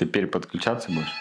[0.00, 1.12] Ты переподключаться будешь?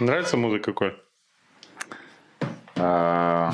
[0.00, 0.96] Нравится музыка, Коль?
[2.76, 3.52] А,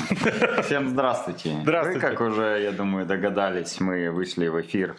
[0.63, 1.59] Всем здравствуйте.
[1.63, 1.99] Здравствуйте.
[1.99, 4.95] Вы, как уже, я думаю, догадались, мы вышли в эфир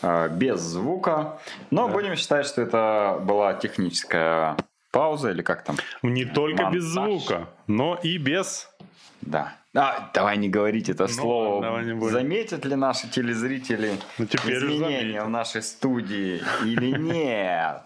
[0.00, 1.38] а, без звука,
[1.70, 4.56] но будем считать, что это была техническая
[4.90, 5.76] пауза или как там?
[6.02, 7.22] Не только без Монтаж.
[7.22, 8.70] звука, но и без...
[9.20, 9.54] Да.
[9.74, 11.54] А, давай не говорить это слово.
[11.54, 12.12] ладно, давай не будем.
[12.12, 17.82] Заметят ли наши телезрители Ну, теперь изменения в нашей студии или нет?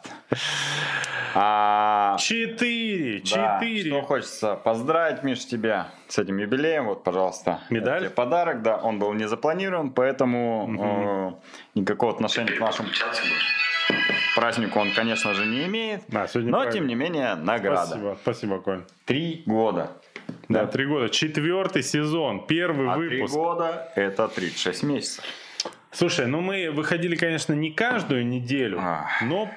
[1.34, 3.20] А, Четыре!
[3.20, 3.90] Да, Четыре!
[3.90, 6.86] Что хочется поздравить, Миш, тебя с этим юбилеем.
[6.86, 7.60] Вот, пожалуйста.
[7.70, 8.10] Медаль?
[8.10, 8.76] подарок, да.
[8.76, 11.40] Он был не запланирован, поэтому
[11.74, 12.88] э, никакого отношения к нашему
[14.34, 16.02] празднику он, конечно же, не имеет.
[16.08, 16.72] Да, но, праздник.
[16.74, 17.86] тем не менее, награда.
[17.86, 18.82] Спасибо, спасибо, Коль.
[19.04, 19.92] Три года.
[20.48, 21.08] Да, три года.
[21.08, 23.34] Четвертый сезон, первый А три выпуск.
[23.34, 25.24] года– это 36 месяцев.
[25.90, 29.22] Слушай, ну мы выходили, конечно, не каждую неделю, Ах.
[29.22, 29.48] но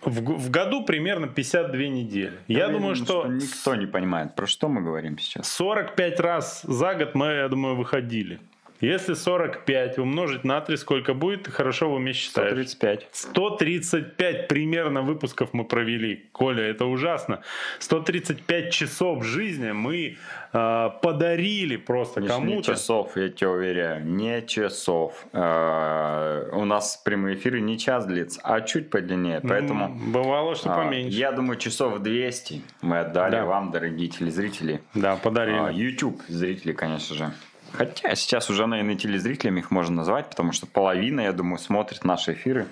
[0.00, 2.32] в, в году примерно 52 недели.
[2.48, 5.48] Я Уверен, думаю, что Никто не понимает, про что мы говорим сейчас.
[5.52, 8.40] 45 раз за год мы, я думаю, выходили.
[8.82, 12.50] Если 45 умножить на 3, сколько будет, хорошо в уме считаешь.
[12.50, 13.08] 135.
[13.12, 16.28] 135 примерно выпусков мы провели.
[16.32, 17.42] Коля, это ужасно.
[17.78, 20.16] 135 часов жизни мы
[20.52, 22.72] э, подарили просто Не кому-то.
[22.72, 25.26] часов, я тебе уверяю, не часов.
[25.32, 29.40] Э, У нас прямые эфиры не час длится, а чуть подлиннее.
[29.40, 31.16] Поэтому М, Бывало, что а, поменьше.
[31.16, 33.44] я думаю, часов 200 мы отдали Да.
[33.44, 34.80] вам, дорогие телезрители.
[34.94, 35.56] Да, подарили.
[35.56, 37.30] А, YouTube зрители, конечно же.
[37.72, 42.34] Хотя сейчас уже, наверное, телезрителями их можно назвать, потому что половина, я думаю, смотрит наши
[42.34, 42.66] эфиры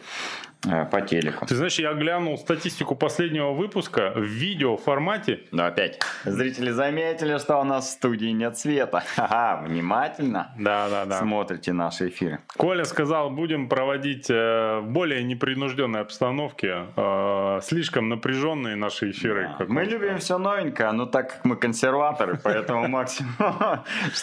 [0.63, 1.47] по телеку.
[1.47, 5.41] Ты знаешь, я глянул статистику последнего выпуска в видео формате.
[5.53, 9.03] Но опять, зрители заметили, что у нас в студии нет света.
[9.17, 11.19] Ха-ха, внимательно Да, да, да.
[11.19, 12.41] смотрите наши эфиры.
[12.57, 19.51] Коля сказал, будем проводить э, в более непринужденной обстановке э, слишком напряженные наши эфиры.
[19.59, 19.65] Да.
[19.69, 23.35] Мы любим все новенькое, но так как мы консерваторы, поэтому максимум,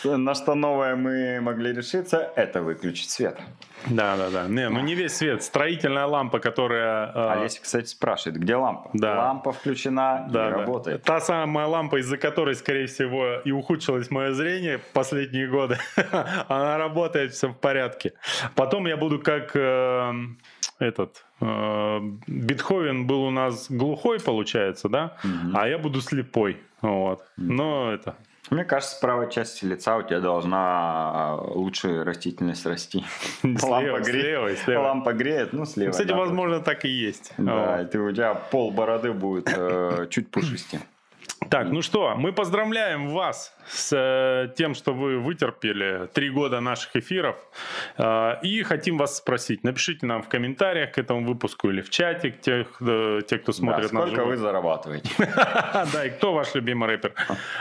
[0.23, 3.37] на что новое мы могли решиться, это выключить свет.
[3.85, 4.47] Да, да, да.
[4.47, 5.43] Не, ну не весь свет.
[5.43, 7.11] Строительная лампа, которая...
[7.13, 8.89] э, Олеся, кстати, спрашивает, где лампа?
[8.93, 9.17] Да.
[9.17, 10.57] Лампа включена да, и да.
[10.57, 11.03] работает.
[11.03, 15.77] Та самая лампа, из-за которой, скорее всего, и ухудшилось мое зрение последние годы.
[16.47, 18.13] Она работает, все в порядке.
[18.55, 20.13] Потом я буду как э,
[20.79, 21.25] этот...
[21.41, 25.17] э, Бетховен был у нас глухой, получается, да?
[25.53, 26.57] А я буду слепой.
[26.81, 27.23] Вот.
[27.37, 28.15] Но это...
[28.49, 33.03] Мне кажется, с правой части лица у тебя должна лучше растительность расти.
[33.41, 34.81] Слева, слева слева.
[34.81, 35.91] лампа греет, ну слева.
[35.91, 37.33] Кстати, возможно, так и есть.
[37.37, 40.81] Да, у тебя пол бороды будет э, чуть пушистее.
[41.49, 46.95] Так, ну что, мы поздравляем вас с э, тем, что вы вытерпели три года наших
[46.95, 47.35] эфиров.
[47.97, 52.31] Э, и хотим вас спросить, напишите нам в комментариях к этому выпуску или в чате,
[52.31, 55.09] тех, э, те, кто Да, смотрит нас сколько вы зарабатываете?
[55.93, 57.13] Да, и кто ваш любимый рэпер?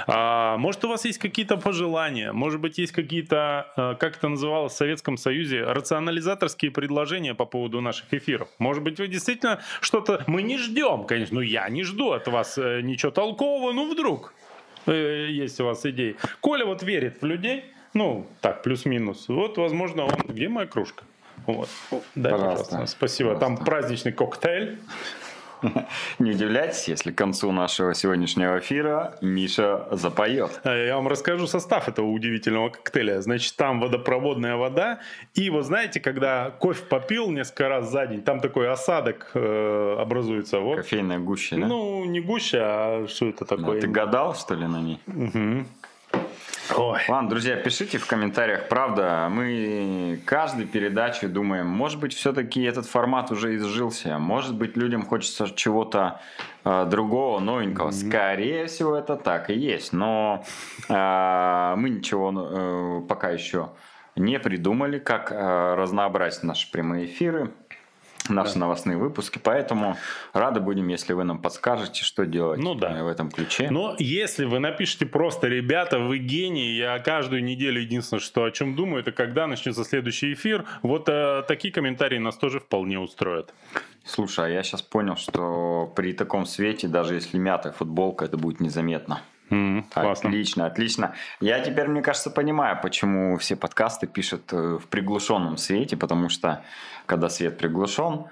[0.07, 2.33] А, Может, у вас есть какие-то пожелания?
[2.33, 7.81] Может быть, есть какие-то, э, как это называлось в Советском Союзе, рационализаторские предложения по поводу
[7.81, 8.49] наших эфиров?
[8.59, 10.25] Может быть, вы действительно что-то...
[10.27, 14.33] Мы не ждем, конечно, ну я не жду от вас э, ничего толкового, ну вдруг
[14.87, 16.17] э, есть у вас идеи.
[16.41, 19.29] Коля вот верит в людей, ну, так, плюс-минус.
[19.29, 20.13] Вот, возможно, он...
[20.29, 21.05] Где моя кружка?
[21.47, 21.69] Вот.
[22.15, 22.65] Дай, Пожалуйста.
[22.65, 22.87] пожалуйста.
[22.87, 23.31] Спасибо.
[23.31, 23.65] Там Пожалуйста.
[23.65, 24.79] праздничный коктейль.
[26.19, 30.61] Не удивляйтесь, если к концу нашего сегодняшнего эфира Миша запоет.
[30.65, 33.21] Э, Я вам расскажу состав этого удивительного коктейля.
[33.23, 35.01] Значит, там водопроводная вода.
[35.35, 40.61] И вот знаете, когда кофе попил несколько раз за день, там такой осадок э, образуется.
[40.61, 40.77] Вот.
[40.77, 41.67] Кофейная гуща, да?
[41.67, 43.81] Ну, не гуща, а что это Ну, такое?
[43.81, 45.01] ты гадал, что ли, на ней?
[45.07, 45.67] Мгм.
[46.75, 47.01] Ой.
[47.09, 53.31] Ладно, друзья, пишите в комментариях, правда, мы каждой передаче думаем, может быть, все-таки этот формат
[53.31, 56.21] уже изжился, может быть, людям хочется чего-то
[56.65, 57.93] э, другого, новенького.
[57.93, 60.45] Скорее всего, это так и есть, но
[60.89, 63.71] э, мы ничего э, пока еще
[64.17, 67.53] не придумали, как э, разнообразить наши прямые эфиры,
[68.33, 69.97] наши новостные выпуски, поэтому
[70.33, 72.99] рады будем, если вы нам подскажете, что делать Ну да.
[72.99, 73.69] э, в этом ключе.
[73.71, 78.75] Но если вы напишите просто, ребята, вы гении, я каждую неделю единственное, что о чем
[78.75, 80.65] думаю, это когда начнется следующий эфир.
[80.83, 83.53] Вот э, такие комментарии нас тоже вполне устроят.
[84.05, 88.61] Слушай, а я сейчас понял, что при таком свете, даже если мятая футболка, это будет
[88.61, 89.21] незаметно.
[89.49, 90.29] Классно.
[90.29, 91.15] Отлично, отлично.
[91.41, 96.63] Я теперь, мне кажется, понимаю, почему все подкасты пишут э, в приглушенном свете, потому что
[97.07, 98.25] когда свет приглушен,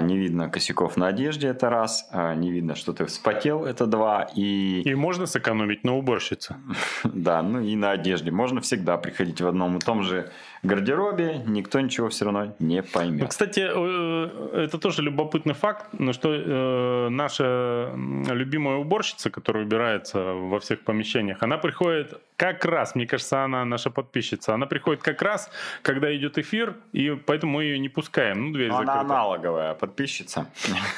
[0.00, 4.28] не видно косяков на одежде, это раз, а, не видно, что ты вспотел, это два,
[4.36, 6.56] и И можно сэкономить на уборщице.
[7.04, 8.30] да, ну и на одежде.
[8.30, 10.30] Можно всегда приходить в одном и том же
[10.62, 13.28] гардеробе, никто ничего все равно не Ну, поймет.
[13.28, 17.92] кстати, э, это тоже любопытный факт, но что э, наша
[18.28, 23.90] любимая уборщица, которая убирается во всех помещениях, она приходит как раз, мне кажется, она наша
[23.90, 25.50] подписчица, она приходит как раз,
[25.82, 28.46] когда идет эфир, и поэтому мы ее не пускаем.
[28.46, 29.00] Ну, дверь Она закрыта.
[29.00, 30.46] аналоговая подписчица.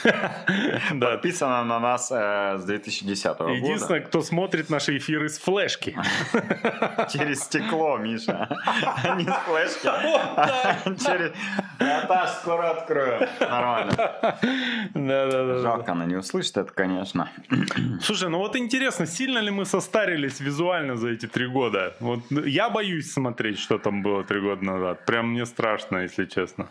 [1.00, 3.50] Подписана на нас э, с 2010 года.
[3.50, 5.96] Единственное, кто смотрит наши эфиры с флешки.
[7.12, 8.48] Через стекло, Миша.
[9.02, 9.88] А Не с флешки.
[11.04, 11.32] Через...
[11.78, 13.28] Наташ, скоро открою.
[13.40, 13.92] Нормально.
[14.94, 15.58] Да-да-да.
[15.58, 17.30] Жалко, она не услышит это, конечно.
[18.02, 21.94] Слушай, ну вот интересно, сильно ли мы состарились визуально за эти три года?
[22.00, 25.04] Вот я боюсь смотреть, что там было три года назад.
[25.06, 26.68] Прям мне страшно, если честно.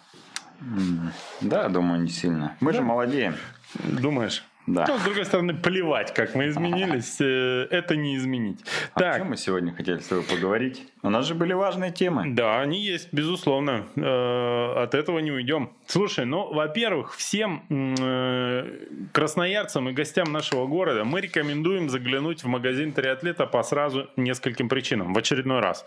[1.41, 2.55] Да, думаю, не сильно.
[2.59, 3.35] Мы же молодеем.
[3.83, 4.43] Думаешь?
[4.67, 4.85] Да.
[4.85, 8.65] Ну, с другой стороны, плевать, как мы изменились, э, это не изменить.
[8.93, 10.85] А о Так, чем мы сегодня хотели с тобой поговорить?
[11.03, 12.23] У нас же были важные темы.
[12.35, 13.85] Да, они есть, безусловно.
[13.95, 15.71] Э, От этого не уйдем.
[15.85, 22.91] Слушай, ну, во-первых, всем э, красноярцам и гостям нашего города мы рекомендуем заглянуть в магазин
[22.91, 25.13] триатлета по сразу нескольким причинам.
[25.13, 25.85] В очередной раз.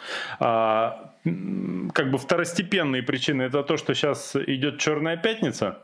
[1.25, 5.79] Как бы второстепенные причины это то, что сейчас идет Черная пятница.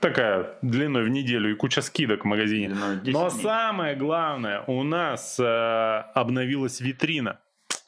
[0.00, 2.68] Такая длиной в неделю и куча скидок в магазине.
[2.68, 3.42] Длиной 10 Но дней.
[3.42, 5.44] самое главное, у нас э,
[6.14, 7.38] обновилась витрина.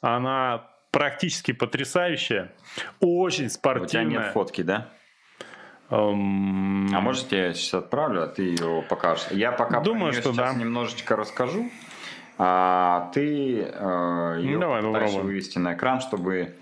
[0.01, 2.51] Она практически потрясающая,
[2.99, 4.05] очень У тебя спортивная.
[4.25, 4.89] нет фотки, да?
[5.89, 9.25] Эм, А может, я сейчас отправлю, а ты ее покажешь?
[9.31, 10.53] Я пока Думаю, что сейчас да.
[10.53, 11.71] немножечко расскажу,
[12.37, 15.25] а ты э, ее Давай попытаешься попробуем.
[15.25, 16.55] вывести на экран, чтобы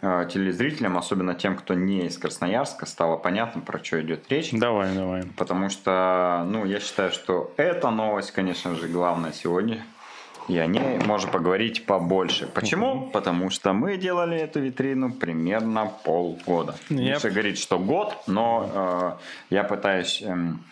[0.00, 4.50] э, телезрителям, особенно тем, кто не из Красноярска, стало понятно, про что идет речь.
[4.52, 5.24] Давай, давай.
[5.36, 9.84] Потому что, ну, я считаю, что эта новость, конечно же, главная сегодня.
[10.48, 12.46] И о ней можно поговорить побольше.
[12.46, 13.10] Почему?
[13.12, 16.76] Потому что мы делали эту витрину примерно полгода.
[16.88, 16.94] Yep.
[16.94, 19.18] Миша говорит, что год, но
[19.50, 20.62] э, я пытаюсь эм,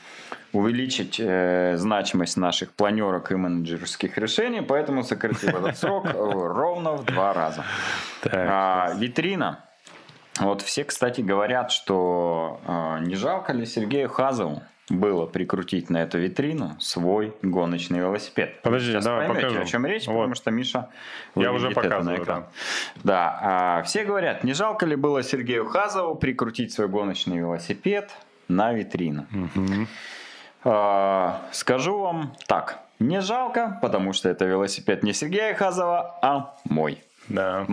[0.53, 7.05] увеличить э, значимость наших планерок и менеджерских решений, поэтому сократил этот срок э, ровно в
[7.05, 7.65] два раза.
[8.25, 9.65] А, витрина.
[10.41, 16.19] Вот все, кстати, говорят, что э, не жалко ли Сергею Хазову было прикрутить на эту
[16.19, 18.61] витрину свой гоночный велосипед.
[18.63, 19.63] Подожди, Сейчас давай поймете, покажу.
[19.63, 20.15] о чем речь, Вот.
[20.15, 20.91] потому что Миша
[21.37, 22.45] Я уже выведет это на показываю, экран.
[23.03, 28.11] Да, а, все говорят, не жалко ли было Сергею Хазову прикрутить свой гоночный велосипед
[28.49, 29.27] на витрину.
[29.31, 29.89] Мгм.
[30.65, 37.03] А, Скажу вам так, не жалко, потому что это велосипед не Сергея Хазова, а мой.
[37.29, 37.67] Да.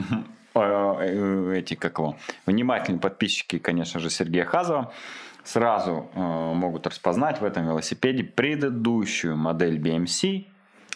[0.54, 4.92] Э, э, эти, как его, внимательные подписчики, конечно же, Сергея Хазова,
[5.44, 10.46] сразу э, могут распознать в этом велосипеде предыдущую модель BMC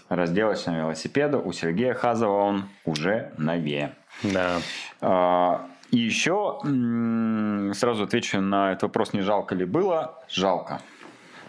[0.10, 1.38] разделочного велосипеда.
[1.38, 3.96] У Сергея Хазова он уже новее.
[4.24, 4.58] Да.
[5.02, 6.60] А, И еще
[7.74, 10.22] сразу отвечу на этот вопрос, не жалко ли было.
[10.28, 10.82] Жалко.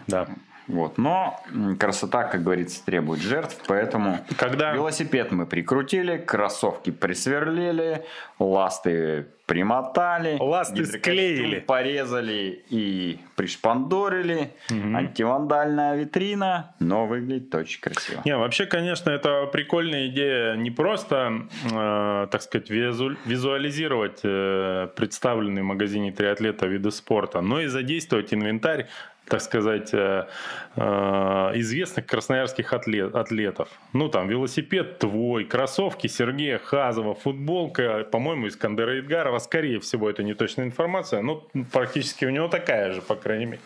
[0.07, 0.27] Да.
[0.67, 0.97] Вот.
[0.97, 1.39] Но
[1.79, 8.03] красота, как говорится, требует жертв, поэтому Когда- велосипед мы прикрутили, кроссовки присверлили,
[8.37, 11.59] ласты примотали, Ласты склеили.
[11.61, 14.51] порезали и пришпандорили.
[14.69, 18.21] Антивандальная витрина, но выглядит очень красиво.
[18.25, 25.63] Не, вообще, конечно, это прикольная идея не просто, э, так сказать, визу- визуализировать э, представленные
[25.63, 28.87] в магазине триатлета виды спорта, но и задействовать инвентарь
[29.27, 30.25] так сказать, э,
[30.75, 30.81] э,
[31.55, 33.69] известных красноярских атлет- атлетов.
[33.93, 39.39] Ну, там, велосипед твой, кроссовки Сергея Хазова, футболка, по-моему, Искандера Идгарова.
[39.39, 43.61] Скорее всего, это не точная информация, но практически у него такая же, по крайней мере.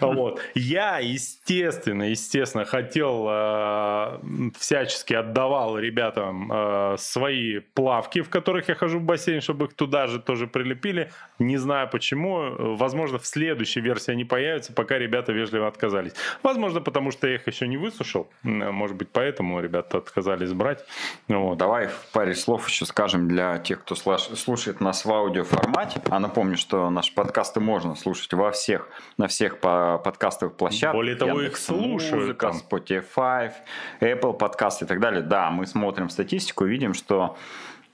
[0.00, 0.40] Вот.
[0.54, 4.18] Я, естественно, естественно, хотел, э,
[4.58, 10.20] всячески отдавал ребятам свои плавки, в которых я хожу в бассейн, чтобы их туда же
[10.20, 11.10] тоже прилепили.
[11.38, 12.76] Не знаю почему.
[12.76, 16.12] Возможно, в следующей версии они появятся, пока ребята вежливо отказались.
[16.42, 18.28] Возможно, потому что я их еще не высушил.
[18.42, 20.84] Может быть, поэтому ребята отказались брать.
[21.28, 21.58] Вот.
[21.58, 26.00] Давай в паре слов еще скажем для тех, кто слушает нас в аудиоформате.
[26.10, 28.88] А напомню, что наши подкасты можно слушать во всех,
[29.18, 30.94] на всех по- подкастовых площадках.
[30.94, 32.56] Более того, их Яндекс.Музыка, слушают там.
[32.56, 33.52] Spotify,
[34.00, 35.22] Apple подкасты и так далее.
[35.22, 37.36] Да, мы смотрим статистику видим, что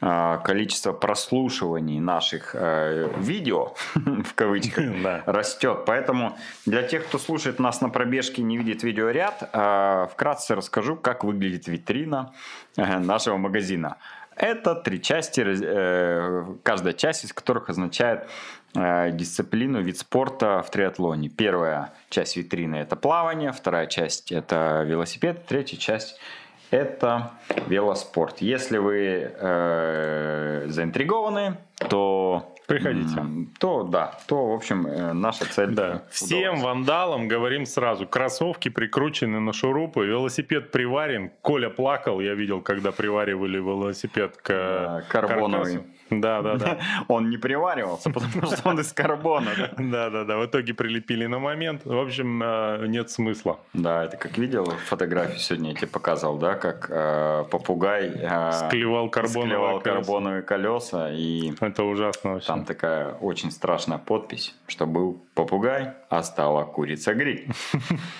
[0.02, 5.22] количество прослушиваний наших э, видео, в кавычках, Да.
[5.26, 5.84] растет.
[5.86, 10.96] Поэтому для тех, кто слушает нас на пробежке и не видит видеоряд, э, вкратце расскажу,
[10.96, 12.32] как выглядит витрина
[12.76, 13.96] э, нашего магазина.
[14.34, 18.28] Это три части, э, каждая часть из которых означает
[18.74, 21.28] э, дисциплину, вид спорта в триатлоне.
[21.28, 26.18] Первая часть витрины– это плавание, вторая часть– это велосипед, третья часть–
[26.72, 27.32] это
[27.68, 28.38] велоспорт.
[28.38, 31.56] Если вы э, заинтригованы,
[31.88, 33.22] то Приходите.
[33.58, 35.70] То да, то в общем э, наша цель.
[35.72, 36.04] Да.
[36.10, 38.06] Всем вандалам говорим сразу.
[38.06, 41.30] Кроссовки прикручены на шурупы, велосипед приварен.
[41.42, 45.74] Коля плакал, я видел, когда приваривали велосипед к Да, карбоновый.
[45.74, 45.84] каркасу.
[46.20, 46.78] Да, да, да.
[47.08, 49.50] Он не приваривался, потому что он из карбона.
[49.56, 49.70] да.
[50.10, 50.36] Да, да.
[50.38, 51.84] В итоге прилепили на момент.
[51.84, 53.58] В общем, э, нет смысла.
[53.72, 59.08] Да, это как видел фотографию сегодня я тебе показал, да, как э, попугай э, Склевал
[59.10, 59.98] карбоновые склевал колеса.
[60.00, 62.46] карбоновые колеса, и Это ужасно вообще.
[62.46, 67.46] там такая очень страшная подпись, что был попугай, а стала курица гриль.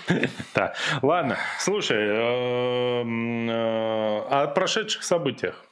[0.55, 0.75] Да.
[1.03, 3.03] Ладно, слушай, э,
[4.31, 5.65] о прошедших событиях.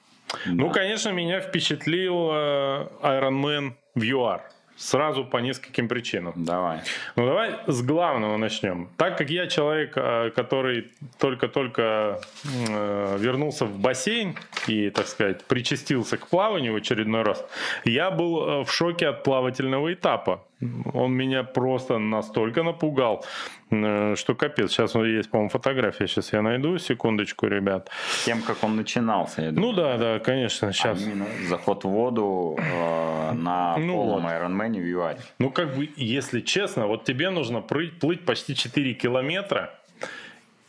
[0.46, 4.42] Ну, конечно, меня впечатлил э, Iron Man в ЮАР.
[4.76, 6.32] Сразу по нескольким причинам.
[6.36, 6.80] Давай.
[7.14, 8.88] Ну, давай с главного начнем.
[8.96, 14.36] Так как я человек, э, который только-только э, вернулся в бассейн
[14.68, 17.44] и, так сказать, причастился к плаванию в очередной раз,
[17.84, 20.44] я был в шоке от плавательного этапа.
[20.92, 23.24] Он меня просто настолько напугал,
[23.70, 24.70] э, что капец.
[24.72, 26.06] Сейчас есть, по-моему, фотография.
[26.06, 27.88] Сейчас я найду, секундочку, ребят.
[28.26, 29.70] Тем, как он начинался, я думаю.
[29.72, 31.00] Ну да, да, конечно, сейчас.
[31.00, 34.30] А именно заход в воду э, на Ну полном вот.
[34.32, 35.20] Ironman в ЮАРе.
[35.38, 39.70] Ну, как бы, если честно, вот тебе нужно прыть- плыть почти 4 километра,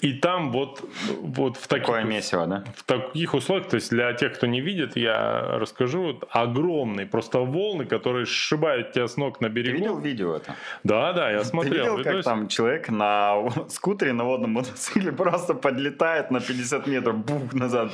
[0.01, 0.84] и там вот,
[1.22, 2.63] вот в таких, Такое месиво, да?
[2.75, 7.39] в таких условиях, то есть для тех, кто не видит, я расскажу, вот огромные просто
[7.39, 9.77] волны, которые сшибают тебя с ног на Ты берегу.
[9.77, 10.55] видел видео это?
[10.84, 11.74] Да, да, я Ты смотрел.
[11.74, 12.25] видел, как видосик.
[12.25, 13.36] там человек на
[13.70, 17.91] скутере на водном мотоцикле просто подлетает на 50 метров, бух, назад,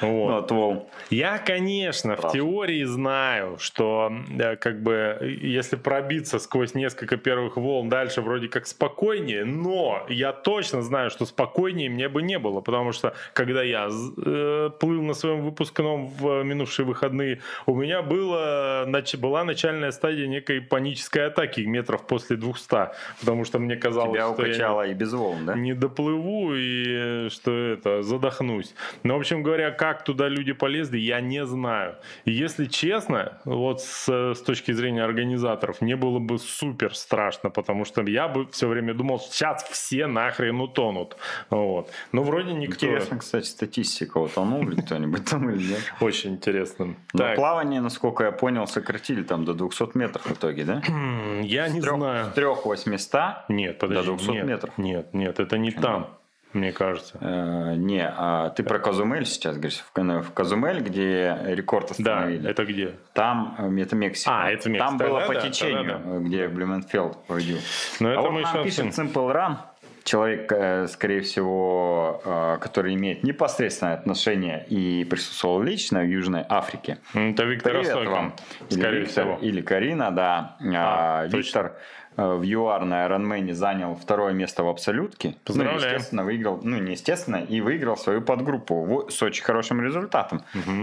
[0.00, 0.44] Вот.
[0.44, 0.82] от волн.
[1.10, 2.38] Я, конечно, в Страшно.
[2.38, 8.66] теории знаю, что э, как бы если пробиться сквозь несколько первых волн дальше вроде как
[8.66, 13.88] спокойнее, но я точно знаю, что спокойнее мне бы не было, потому что когда я
[14.16, 20.26] э, плыл на своем выпускном в минувшие выходные, у меня было, нач- была начальная стадия
[20.26, 24.94] некой панической атаки метров после 200, потому что мне казалось, Тебя что я не- и
[24.94, 25.54] без волн, да?
[25.54, 26.84] не доплыву и
[27.26, 28.74] э, что это, задохнусь.
[29.02, 31.96] Ну, в общем говоря, как туда люди полезли, я не знаю.
[32.24, 37.84] И если честно, вот с, с точки зрения организаторов, мне было бы супер страшно, потому
[37.84, 41.16] что я бы все время думал, сейчас все нахрен утонут.
[41.50, 41.90] Вот.
[42.12, 42.86] Но вроде никто...
[42.86, 44.20] Интересно, кстати, статистика.
[44.20, 45.94] Вот тонул ли кто-нибудь там или нет?
[46.00, 46.94] Очень интересно.
[47.12, 50.82] Но плавание, насколько я понял, сократили там до 200 метров в итоге, да?
[50.88, 52.30] м, я не знаю.
[52.30, 54.10] С 3800 Нет, подожди.
[54.10, 54.78] 200 нет, метров.
[54.78, 56.08] Нет, нет, это не там,
[56.54, 57.18] мне кажется.
[57.20, 59.84] Э, не, а ты про Казумель сейчас говоришь.
[59.92, 62.50] В, в Казумель, где рекорд Да, остановили.
[62.50, 62.94] это где?
[63.12, 64.30] Там э, это Мексика.
[64.44, 66.18] А, это Мексика, Там было да, по да, течению, да, да.
[66.20, 67.58] где Блюменфелд победил.
[68.00, 68.64] Но а это вот мы нам сейчас...
[68.64, 69.56] пишет Simple Run,
[70.04, 76.98] человек, э, скорее всего, э, который имеет непосредственное отношение и присутствовал лично в Южной Африке.
[77.14, 78.34] Это Виктор Привет Осокин, вам.
[78.70, 79.38] Или скорее Виктор, всего.
[79.40, 80.56] или Карина, да.
[80.60, 81.38] А, А, точно.
[81.38, 81.70] Виктор э,
[82.16, 85.34] в ЮАР на Ironman занял второе место в абсолютке.
[85.44, 85.80] Поздравляем.
[85.80, 90.42] Ну, естественно, выиграл, ну, не естественно, и выиграл свою подгруппу с очень хорошим результатом.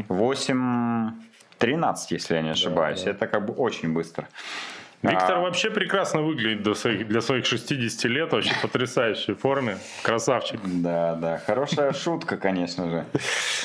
[0.09, 1.13] 8-13,
[2.09, 3.03] если я не ошибаюсь.
[3.03, 4.27] Это как бы очень быстро.
[5.01, 9.77] Виктор А, вообще прекрасно выглядит для своих, для своих 60 лет, вообще потрясающей форме.
[10.03, 10.59] Красавчик.
[10.63, 13.05] Да, да, хорошая шутка, конечно же.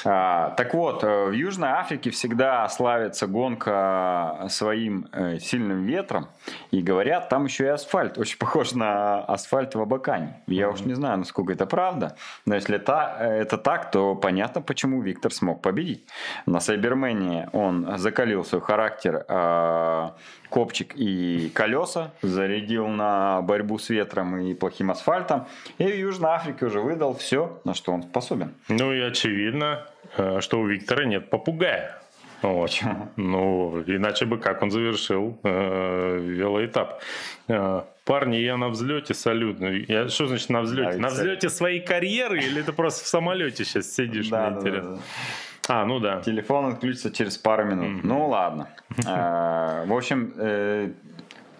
[0.05, 6.28] А, так вот, э, в Южной Африке всегда славится гонка своим э, сильным ветром.
[6.71, 8.16] И говорят, там еще и асфальт.
[8.16, 10.40] Очень похож на асфальт в Абакане.
[10.47, 12.16] Я уж не знаю, насколько это правда.
[12.47, 16.07] Но если та- э, это так, то понятно, почему Виктор смог победить.
[16.47, 20.11] На Сайбермене он закалил свой характер э,
[20.49, 25.47] копчик и колеса, зарядил на борьбу с ветром и плохим асфальтом.
[25.79, 28.55] И в Южной Африке уже выдал все, на что он способен.
[28.69, 29.87] Ну и очевидно,
[30.17, 32.00] э, что у Виктора нет попугая.
[32.43, 32.81] Вот.
[33.17, 37.00] Ну, иначе бы как он завершил э, велоэтап.
[37.49, 39.59] Э, парни, я на взлете салют.
[39.59, 40.93] Ну, Я, что значит на взлете?
[40.93, 41.23] Да, на салют.
[41.23, 44.29] взлете своей карьеры или ты просто в самолете сейчас сидишь?
[44.29, 44.97] Да, мне да, да, интересно.
[44.97, 45.03] да.
[45.69, 46.21] А, ну да.
[46.21, 48.05] Телефон отключится через пару минут.
[48.05, 48.69] Ну ладно.
[49.07, 50.91] Э, В общем, э,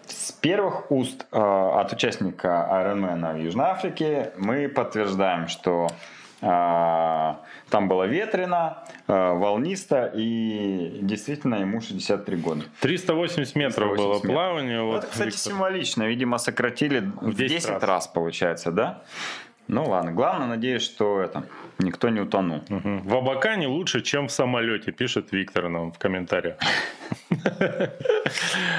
[0.07, 5.87] с первых уст э, от участника Ironman в Южной Африке мы подтверждаем, что
[6.39, 12.61] там было ветрено, волнисто, и действительно ему 63 года.
[12.81, 14.31] 380 метров 380 было метров.
[14.31, 14.81] плавание.
[14.83, 15.51] Вот, Это, кстати, Виктор.
[15.51, 16.03] символично.
[16.03, 17.83] Видимо, сократили в 10, 10 раз.
[17.83, 19.01] раз, получается, да?
[19.67, 21.43] Ну ладно, главное, надеюсь, что это
[21.79, 22.63] никто не утонул.
[22.69, 23.01] Угу.
[23.03, 26.57] В Абакане лучше, чем в самолете, пишет Виктор нам в комментариях.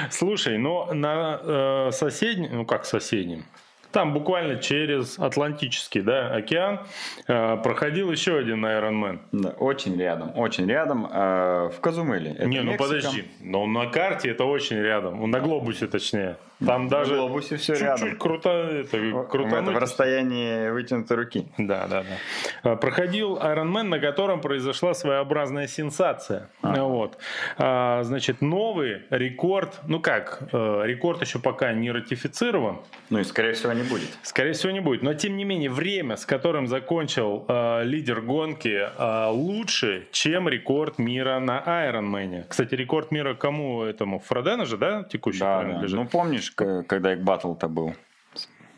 [0.09, 3.45] Слушай, но на э, соседнем, ну как соседнем,
[3.91, 6.81] там буквально через Атлантический да, океан
[7.27, 9.19] э, проходил еще один Ironman.
[9.31, 12.31] Да, очень рядом, очень рядом, э, в Казумеле.
[12.31, 12.83] Это Не, ну Мексика.
[12.83, 16.37] подожди, но на карте это очень рядом, на глобусе точнее.
[16.65, 18.17] Там даже глобусе все чуть-чуть рядом.
[18.17, 21.47] круто, это, круто это в расстоянии вытянутой руки.
[21.57, 22.71] Да, да, да.
[22.71, 26.49] Э, проходил Ironman, на котором произошла своеобразная сенсация.
[26.61, 26.83] А.
[26.83, 27.17] Вот.
[27.57, 32.79] А, значит, новый рекорд, ну как, э, рекорд еще пока не ратифицирован.
[33.09, 34.09] Ну и скорее всего не будет.
[34.23, 35.01] Скорее всего не будет.
[35.01, 40.99] Но тем не менее, время, с которым закончил э, лидер гонки, э, лучше, чем рекорд
[40.99, 42.43] мира на Ironman.
[42.47, 44.19] Кстати, рекорд мира кому этому?
[44.19, 45.87] Фродена же, да, текущий да, да.
[45.87, 47.93] Ну помнишь, когда их батл-то был?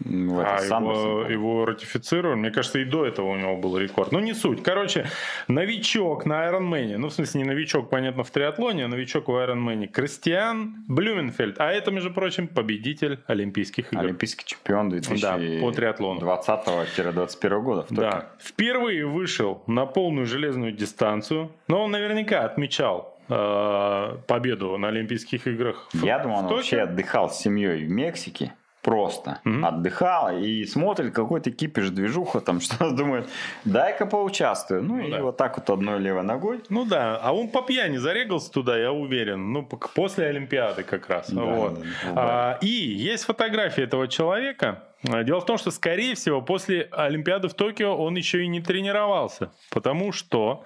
[0.04, 2.36] в а его, его ратифицировали.
[2.36, 4.12] Мне кажется, и до этого у него был рекорд.
[4.12, 4.64] Ну, не суть.
[4.64, 5.08] Короче,
[5.48, 9.88] новичок на Ironman, ну, в смысле, не новичок, понятно, в триатлоне, а новичок в Ironman,
[9.88, 11.60] Кристиан Блюменфельд.
[11.60, 14.02] А это, между прочим, победитель Олимпийских игр.
[14.02, 16.20] Олимпийский чемпион 2020 да, по триатлону.
[16.22, 17.86] 20-21 года.
[17.90, 18.30] В да.
[18.40, 25.90] Впервые вышел на полную железную дистанцию, но он наверняка отмечал э, победу на Олимпийских играх.
[25.94, 29.66] Я думаю, он вообще отдыхал с семьей в Мексике просто mm-hmm.
[29.66, 33.28] отдыхала и смотрит какой-то кипиш, движуха, там что-то думает,
[33.66, 34.84] дай-ка поучаствую.
[34.84, 35.22] Ну, ну и да.
[35.22, 36.62] вот так вот одной левой ногой.
[36.70, 41.30] Ну да, а он по пьяни зарегался туда, я уверен, ну после Олимпиады как раз.
[41.30, 41.80] Да, вот.
[41.80, 42.12] да, да.
[42.16, 44.84] А, и есть фотография этого человека.
[45.04, 49.52] Дело в том, что, скорее всего, после Олимпиады в Токио он еще и не тренировался,
[49.72, 50.64] потому что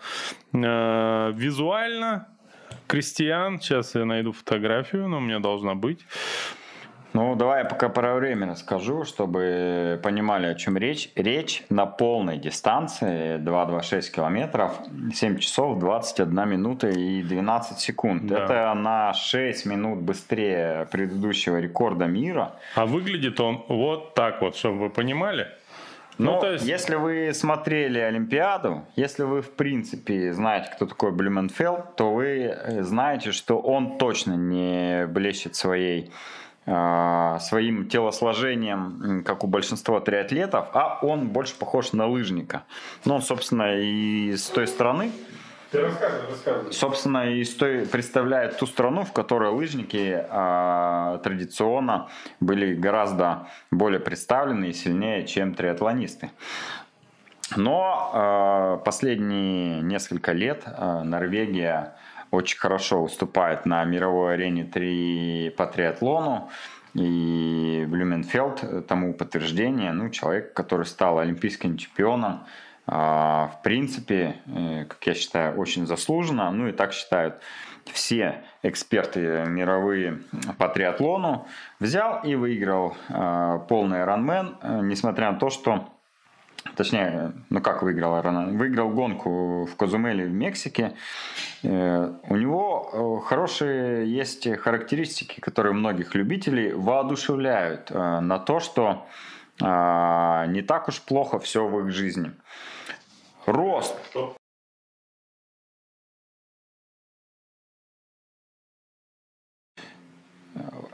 [0.51, 2.34] э, визуально
[2.87, 6.05] Кристиан, сейчас я найду фотографию, но у меня должна быть.
[7.15, 11.11] Ну, давай я пока про время расскажу, чтобы понимали, о чем речь.
[11.15, 14.73] Речь на полной дистанции 2,26 километров,
[15.13, 18.27] 7 часов 21 минута и 12 секунд.
[18.27, 18.43] Да.
[18.43, 22.55] Это на 6 минут быстрее предыдущего рекорда мира.
[22.75, 25.47] А выглядит он вот так вот, чтобы вы понимали.
[26.17, 26.65] Ну, ну, то есть...
[26.65, 33.31] если вы смотрели Олимпиаду, если вы, в принципе, знаете, кто такой Блюменфелд, то вы знаете,
[33.31, 36.11] что он точно не блещет своей
[36.67, 42.63] а, своим телосложением, как у большинства триатлетов, а он больше похож на лыжника.
[43.05, 45.11] Ну, он, собственно, и с той стороны,
[45.81, 46.73] рассказывай.
[46.73, 52.09] Собственно, и той, представляет ту страну, в которой лыжники э, традиционно
[52.39, 56.31] были гораздо более представлены и сильнее, чем триатлонисты.
[57.55, 61.95] Но э, последние несколько лет э, Норвегия
[62.31, 66.49] очень хорошо выступает на мировой арене 3 по триатлону.
[66.93, 72.45] И Блюменфелд тому подтверждение, ну, человек, который стал олимпийским чемпионом,
[72.87, 76.51] в принципе, э, как я считаю, очень заслуженно.
[76.51, 77.41] Ну и так считают
[77.91, 80.19] все эксперты мировые
[80.57, 81.47] по триатлону.
[81.79, 85.89] Взял и выиграл а, полный Ironman, э, несмотря на то, что
[86.75, 88.47] Точнее, ну как выиграл Арона?
[88.47, 90.95] Выиграл гонку в Козумеле в Мексике.
[91.61, 99.05] Э, у него хорошие есть характеристики, которые многих любителей воодушевляют на то, что
[99.61, 102.31] не так уж плохо все в их жизни.
[103.45, 103.95] Рост.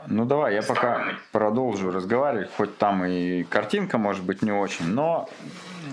[0.08, 5.28] Ну давай, я пока продолжу разговаривать, хоть там и картинка может быть не очень, но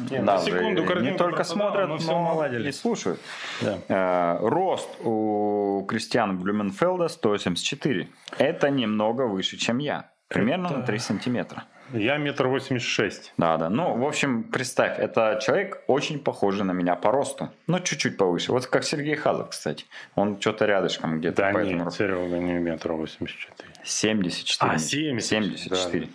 [0.09, 3.19] нет, да, секунду не только смотрят, но, но и слушают.
[3.61, 3.77] Да.
[3.87, 8.09] Э, рост у Кристиана Блюменфелда 184.
[8.37, 10.11] Это немного выше, чем я.
[10.27, 10.77] Примерно это...
[10.77, 11.63] на 3 сантиметра.
[11.93, 13.33] Я метр восемьдесят шесть.
[13.37, 13.69] Да, да.
[13.69, 17.49] Ну, в общем, представь, это человек очень похожий на меня по росту.
[17.67, 18.51] Ну, чуть-чуть повыше.
[18.51, 19.85] Вот как Сергей Хазов, кстати.
[20.15, 21.37] Он что-то рядышком где-то.
[21.37, 21.85] Да поэтому...
[21.85, 23.69] нет, Серега не метр восемьдесят четыре.
[23.83, 24.71] 74.
[24.71, 25.27] А, 70.
[25.27, 26.05] 74.
[26.05, 26.11] Да.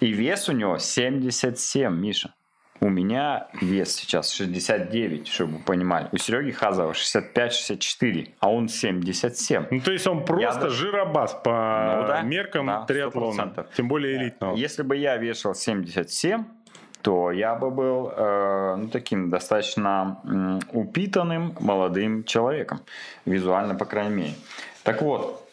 [0.00, 2.34] И вес у него 77, Миша.
[2.80, 6.08] У меня вес сейчас 69, чтобы вы понимали.
[6.12, 9.66] У Сереги Хазова 65-64, а он 77.
[9.70, 10.68] Ну, то есть он просто я...
[10.68, 13.54] жиробас по ну, да, меркам да, триатлона.
[13.76, 14.56] Тем более элитного.
[14.56, 16.44] Если бы я вешал 77,
[17.02, 22.80] то я бы был э, ну, таким достаточно э, упитанным молодым человеком.
[23.24, 24.34] Визуально, по крайней мере.
[24.82, 25.46] Так вот,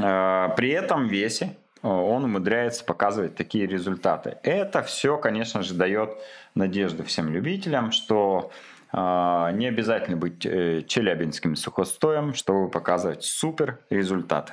[0.00, 1.56] э, при этом весе
[1.88, 4.38] он умудряется показывать такие результаты.
[4.42, 6.10] Это все, конечно же, дает
[6.54, 8.50] надежду всем любителям, что
[8.92, 14.52] э, не обязательно быть э, челябинским сухостоем, чтобы показывать супер результаты.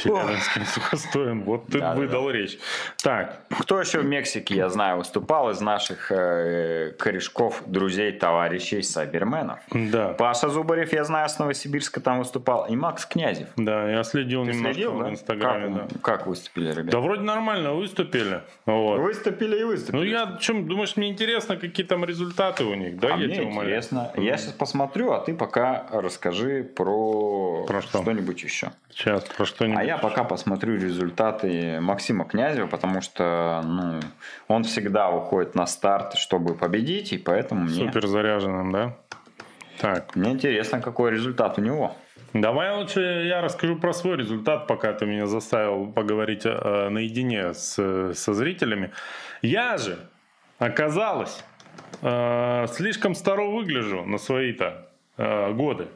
[0.00, 1.42] Челябинским сухостоем.
[1.44, 2.32] Вот ты да, выдал да.
[2.32, 2.58] речь.
[3.02, 3.40] Так.
[3.50, 9.58] Кто еще в Мексике, я знаю, выступал из наших э, корешков, друзей, товарищей, сайберменов?
[9.70, 10.14] Да.
[10.14, 12.66] Паша Зубарев, я знаю, с Новосибирска там выступал.
[12.66, 13.48] И Макс Князев.
[13.56, 15.04] Да, я следил ты немножко следил, да?
[15.04, 15.78] в Инстаграме.
[15.78, 15.98] Как, да.
[16.02, 16.92] как выступили, ребята?
[16.92, 18.42] Да вроде нормально выступили.
[18.66, 18.98] Вот.
[18.98, 19.96] Выступили и выступили.
[19.96, 22.98] Ну я, чем, думаешь, мне интересно, какие там результаты у них?
[22.98, 24.10] Да, а я мне интересно.
[24.14, 24.30] Умоляю.
[24.30, 28.02] Я сейчас посмотрю, а ты пока расскажи про, про что?
[28.02, 28.72] что-нибудь еще.
[28.90, 29.80] Сейчас, про что-нибудь.
[29.80, 34.00] А я пока посмотрю результаты Максима Князева, потому что ну,
[34.46, 37.86] он всегда уходит на старт, чтобы победить, и поэтому мне...
[37.86, 38.96] Супер заряженным, да?
[39.80, 40.14] Так.
[40.14, 41.96] Мне интересно, какой результат у него.
[42.32, 48.12] Давай лучше я расскажу про свой результат, пока ты меня заставил поговорить э, наедине с,
[48.14, 48.92] со зрителями.
[49.42, 49.98] Я же,
[50.60, 51.42] оказалось,
[52.02, 55.88] э, слишком старо выгляжу на свои-то э, годы.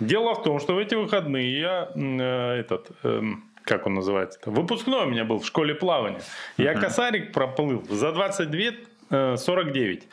[0.00, 2.90] Дело в том, что в эти выходные я э, этот...
[3.02, 3.22] Э,
[3.62, 4.50] как он называется, -то?
[4.50, 6.22] выпускной у меня был в школе плавания.
[6.56, 10.08] Я косарик проплыл за 22 49.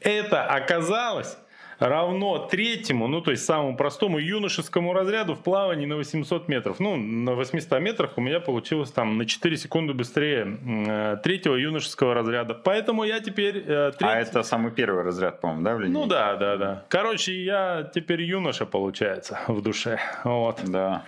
[0.00, 1.38] Э, Это оказалось
[1.80, 6.78] равно третьему, ну то есть самому простому юношескому разряду в плавании на 800 метров.
[6.78, 12.14] Ну, на 800 метрах у меня получилось там на 4 секунды быстрее э, третьего юношеского
[12.14, 12.54] разряда.
[12.54, 13.64] Поэтому я теперь...
[13.66, 14.14] Э, третий...
[14.14, 15.98] А это самый первый разряд, по-моему, да, в линейке?
[15.98, 16.84] Ну да, да, да.
[16.88, 19.98] Короче, я теперь юноша, получается, в душе.
[20.24, 20.60] Вот.
[20.64, 21.04] Да.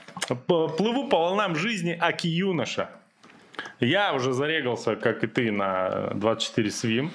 [0.46, 2.88] Плыву по волнам жизни аки юноша.
[3.80, 7.10] Я уже зарегался, как и ты, на 24 свим.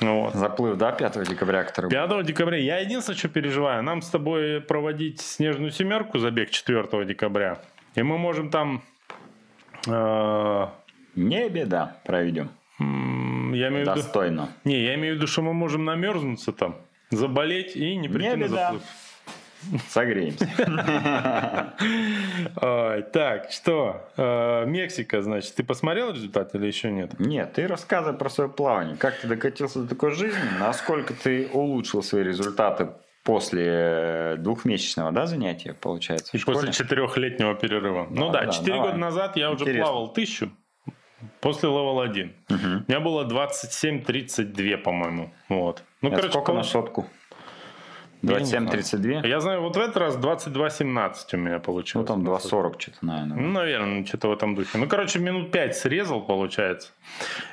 [0.00, 0.34] Ну, вот.
[0.34, 2.58] Заплыв, да, 5 декабря, который 5 декабря.
[2.58, 7.58] Я единственное, что переживаю, нам с тобой проводить снежную семерку, забег 4 декабря.
[7.94, 8.82] И мы можем там...
[9.86, 10.66] Э...
[11.16, 12.50] Не беда, проведем.
[12.78, 14.42] Я имею Достойно.
[14.42, 14.54] В виду...
[14.64, 16.76] Не, я имею в виду, что мы можем намерзнуться там,
[17.10, 18.56] заболеть и не прийти не на беда.
[18.56, 18.82] заплыв.
[19.88, 20.48] Согреемся.
[23.12, 24.08] Так, что?
[24.16, 25.54] Э, Мексика, значит.
[25.54, 27.18] Ты посмотрел результат или еще нет?
[27.18, 28.96] Нет, ты рассказывай про свое плавание.
[28.96, 30.40] Как ты докатился до такой жизни?
[30.58, 32.90] Насколько ты улучшил свои результаты
[33.24, 36.36] после двухмесячного да, занятия, получается?
[36.36, 38.08] И после четырехлетнего перерыва.
[38.10, 40.50] Ну да, четыре года назад я уже плавал тысячу.
[41.40, 42.34] После level 1.
[42.48, 45.32] У меня было 27-32, по-моему.
[45.48, 45.82] Вот.
[46.00, 47.06] Ну, короче, сколько на сотку?
[48.22, 49.26] 27-32?
[49.26, 52.08] Я знаю, вот в этот раз 22-17 у меня получилось.
[52.08, 53.36] Ну, там 2.40 что-то, наверное.
[53.36, 54.78] Ну, наверное, что-то в этом духе.
[54.78, 56.90] Ну, короче, минут 5 срезал, получается.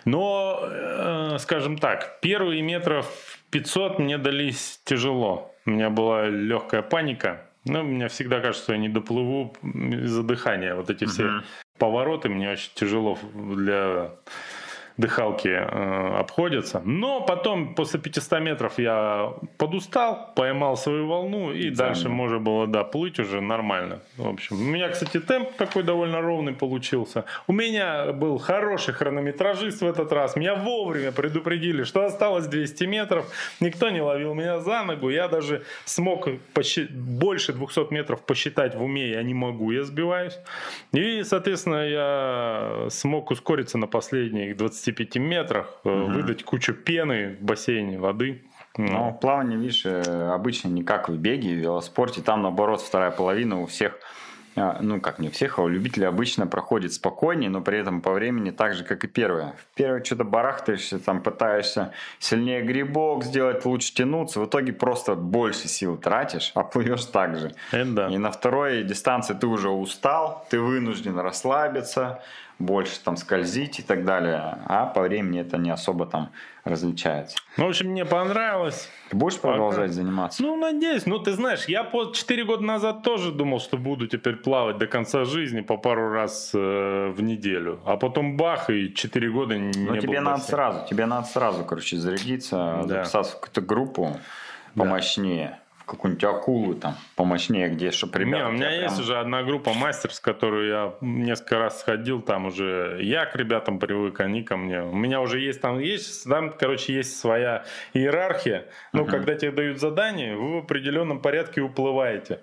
[0.05, 3.07] Но, э, скажем так, первые метров
[3.51, 5.53] 500 мне дались тяжело.
[5.65, 7.45] У меня была легкая паника.
[7.65, 10.75] Ну, мне всегда кажется, что я не доплыву из-за дыхания.
[10.75, 11.43] Вот эти все uh-huh.
[11.79, 14.11] повороты мне очень тяжело для
[14.97, 16.81] дыхалки э, обходятся.
[16.85, 22.67] Но потом, после 500 метров, я подустал, поймал свою волну, и да, дальше можно было,
[22.67, 23.99] да, плыть уже нормально.
[24.17, 27.25] В общем, у меня, кстати, темп такой довольно ровный получился.
[27.47, 30.35] У меня был хороший хронометражист в этот раз.
[30.35, 33.25] Меня вовремя предупредили, что осталось 200 метров.
[33.59, 35.09] Никто не ловил меня за ногу.
[35.09, 36.91] Я даже смог посчит...
[36.91, 39.09] больше 200 метров посчитать в уме.
[39.09, 40.37] Я не могу, я сбиваюсь.
[40.93, 46.05] И, соответственно, я смог ускориться на последних 20 25 метрах, угу.
[46.05, 48.43] выдать кучу пены в бассейне, воды.
[48.77, 52.21] Ну, ну, плавание, видишь, э, обычно не как в беге, в велоспорте.
[52.21, 53.97] Там, наоборот, вторая половина у всех
[54.55, 58.11] ну, как не у всех, а у любителей обычно проходит спокойнее, но при этом по
[58.11, 59.53] времени так же, как и первое.
[59.57, 65.67] В первое что-то барахтаешься, там пытаешься сильнее грибок сделать, лучше тянуться, в итоге просто больше
[65.67, 67.53] сил тратишь, а плывешь так же.
[67.71, 68.07] Это да.
[68.07, 72.21] И на второй дистанции ты уже устал, ты вынужден расслабиться,
[72.59, 76.31] больше там скользить и так далее, а по времени это не особо там
[76.65, 77.37] различается.
[77.57, 78.89] Ну, в общем, мне понравилось.
[79.09, 79.93] Ты будешь продолжать Пока...
[79.93, 80.41] заниматься?
[80.41, 81.05] Ну, надеюсь.
[81.05, 84.87] Ну, ты знаешь, я по 4 года назад тоже думал, что буду теперь плавать до
[84.87, 87.79] конца жизни по пару раз э, в неделю.
[87.85, 91.97] А потом бах, и 4 года не Ну, тебе надо сразу, тебе надо сразу, короче,
[91.97, 92.87] зарядиться, да.
[92.87, 94.19] записаться в какую-то группу
[94.75, 95.47] помощнее.
[95.49, 98.37] Да какую-нибудь акулу там помощнее, где, чтобы ребята...
[98.37, 98.83] Не, у меня прям...
[98.83, 103.35] есть уже одна группа мастер, с которой я несколько раз сходил, там уже я к
[103.35, 104.81] ребятам привык, они ко мне.
[104.81, 108.65] У меня уже есть там, есть, там, короче, есть своя иерархия.
[108.93, 109.09] Ну, uh-huh.
[109.09, 112.41] когда тебе дают задание, вы в определенном порядке уплываете.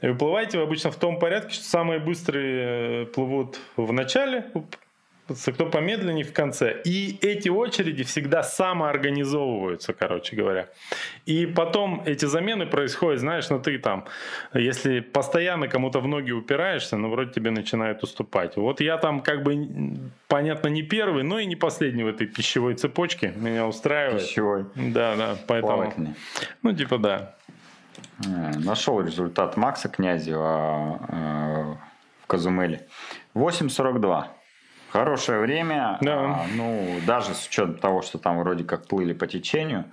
[0.00, 4.50] И уплываете вы обычно в том порядке, что самые быстрые э, плывут в начале
[5.26, 6.80] кто помедленнее в конце.
[6.84, 10.68] И эти очереди всегда самоорганизовываются, короче говоря.
[11.26, 14.04] И потом эти замены происходят, знаешь, ну ты там,
[14.54, 18.56] если постоянно кому-то в ноги упираешься, ну вроде тебе начинают уступать.
[18.56, 22.74] Вот я там как бы, понятно, не первый, но и не последний в этой пищевой
[22.74, 23.32] цепочке.
[23.36, 24.22] Меня устраивает.
[24.22, 24.66] Пищевой.
[24.74, 25.92] Да, да, поэтому...
[26.62, 27.34] Ну, типа, да.
[28.24, 31.74] Э, нашел результат Макса Князева э,
[32.22, 32.86] в Казумеле.
[33.34, 34.26] 8.42.
[34.90, 36.14] Хорошее время, да.
[36.14, 39.84] а, ну, даже с учетом того, что там вроде как плыли по течению.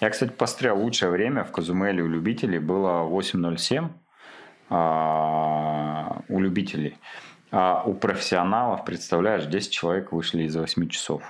[0.00, 3.88] Я, кстати, посмотрел, лучшее время в Казумеле у любителей было 8.07
[4.68, 6.96] а, у любителей.
[7.52, 11.22] А у профессионалов, представляешь, 10 человек вышли из 8 часов.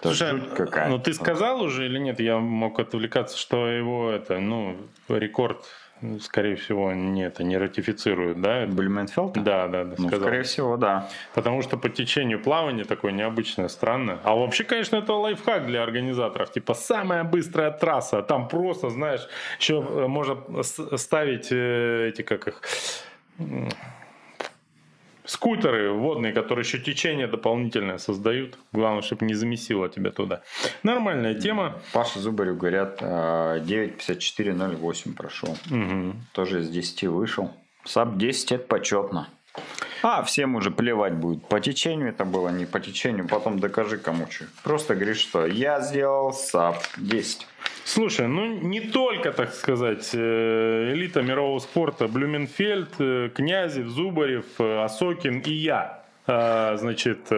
[0.00, 0.88] Слушай, какая.
[0.88, 2.20] ну ты сказал уже или нет?
[2.20, 4.76] Я мог отвлекаться, что его это, ну,
[5.08, 5.64] рекорд
[6.20, 8.66] скорее всего, не, это не ратифицируют, да?
[8.66, 9.32] Блюменфелд?
[9.42, 9.94] Да, да, да.
[9.98, 10.26] Ну, сказал.
[10.26, 11.08] скорее всего, да.
[11.34, 14.18] Потому что по течению плавания такое необычное, странное.
[14.24, 16.52] А вообще, конечно, это лайфхак для организаторов.
[16.52, 18.22] Типа самая быстрая трасса.
[18.22, 19.26] Там просто, знаешь,
[19.58, 22.62] еще э, можно ставить э, эти, как их
[25.26, 28.58] скутеры водные, которые еще течение дополнительное создают.
[28.72, 30.42] Главное, чтобы не замесило тебя туда.
[30.82, 31.78] Нормальная тема.
[31.92, 35.56] Паша Зубарев, говорят, 9.54.08 прошел.
[35.70, 36.14] Угу.
[36.32, 37.50] Тоже из 10 вышел.
[37.84, 39.28] sub 10 это почетно.
[40.02, 41.46] А, всем уже плевать будет.
[41.46, 43.26] По течению это было, не по течению.
[43.26, 44.44] Потом докажи кому что.
[44.62, 47.46] Просто говоришь, что я сделал sub 10.
[47.86, 54.82] Слушай, ну не только, так сказать, э, элита мирового спорта Блюменфельд, э, Князев, Зубарев, э,
[54.82, 57.28] Осокин и я значит,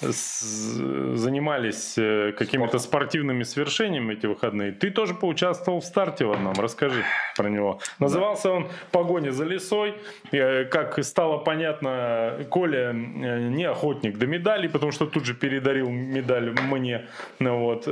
[0.00, 1.94] занимались
[2.36, 4.72] какими-то спортивными свершениями эти выходные.
[4.72, 6.54] Ты тоже поучаствовал в старте в одном.
[6.54, 7.04] Расскажи
[7.36, 7.80] про него.
[7.98, 9.94] Назывался он «Погоня за лесой».
[10.30, 17.06] Как стало понятно, Коля не охотник до медали, потому что тут же передарил медаль мне.
[17.38, 17.88] Ну, вот.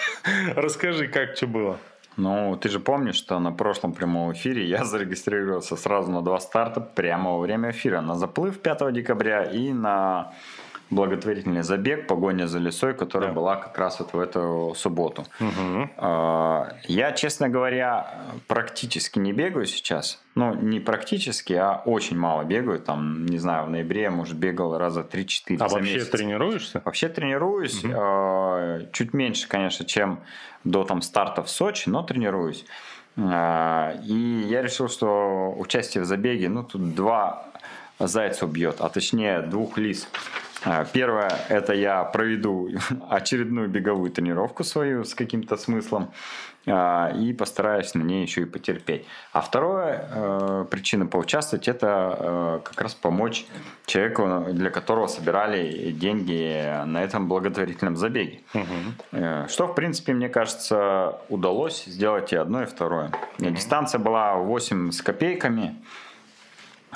[0.54, 1.78] Расскажи, как что было.
[2.16, 6.80] Ну, ты же помнишь, что на прошлом прямом эфире я зарегистрировался сразу на два старта
[6.80, 8.00] прямо во время эфира.
[8.00, 10.32] На заплыв 5 декабря и на
[10.92, 13.34] благотворительный забег «Погоня за лесой», которая да.
[13.34, 15.24] была как раз вот в эту субботу.
[15.40, 15.90] Угу.
[16.88, 18.14] Я, честно говоря,
[18.46, 20.22] практически не бегаю сейчас.
[20.34, 22.78] Ну, не практически, а очень мало бегаю.
[22.78, 26.08] Там, не знаю, в ноябре я, может, бегал раза 3-4 А вообще месяц.
[26.08, 26.82] тренируешься?
[26.84, 27.82] Вообще тренируюсь.
[27.84, 28.92] Угу.
[28.92, 30.20] Чуть меньше, конечно, чем
[30.64, 32.64] до там, старта в Сочи, но тренируюсь.
[33.16, 34.14] А, и
[34.48, 37.46] я решил, что участие в забеге, ну, тут два
[37.98, 40.08] зайца убьет, а точнее двух лис.
[40.64, 42.68] А, первое, это я проведу
[43.10, 46.12] очередную беговую тренировку свою с каким-то смыслом
[46.66, 49.04] а, и постараюсь на ней еще и потерпеть.
[49.32, 53.46] А второе, э, причина поучаствовать, это э, как раз помочь
[53.86, 58.40] человеку, для которого собирали деньги на этом благотворительном забеге.
[58.54, 59.48] Угу.
[59.48, 63.10] Что, в принципе, мне кажется, удалось сделать и одно, и второе.
[63.38, 63.50] Угу.
[63.50, 65.76] Дистанция была 8 с копейками.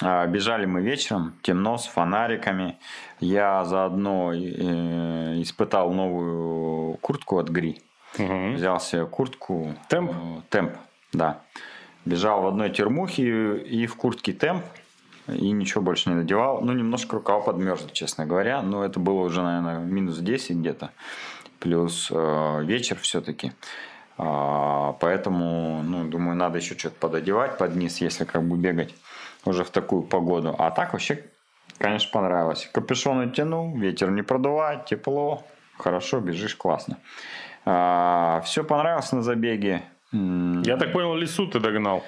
[0.03, 2.79] А, бежали мы вечером, темно, с фонариками.
[3.21, 7.81] Я заодно э, испытал новую куртку от Гри.
[8.19, 8.53] Угу.
[8.55, 9.75] Взял себе куртку.
[9.89, 10.13] Темп?
[10.13, 10.73] Э, темп,
[11.13, 11.41] да.
[12.05, 14.65] Бежал в одной термухе и в куртке темп.
[15.29, 16.61] И ничего больше не надевал.
[16.61, 18.63] Ну, немножко рукава подмерзли, честно говоря.
[18.63, 20.91] Но это было уже, наверное, минус 10 где-то.
[21.59, 23.53] Плюс э, вечер все-таки.
[24.19, 28.95] А, поэтому, ну, думаю, надо еще что-то пододевать под низ, если как бы бегать
[29.47, 30.55] уже в такую погоду.
[30.59, 31.25] А так вообще,
[31.79, 32.69] конечно, понравилось.
[32.73, 35.45] Капюшон натянул, ветер не продувает, тепло,
[35.79, 36.99] хорошо, бежишь классно.
[37.65, 39.83] А, все понравилось на забеге.
[40.13, 42.03] Я так понял, лесу ты догнал.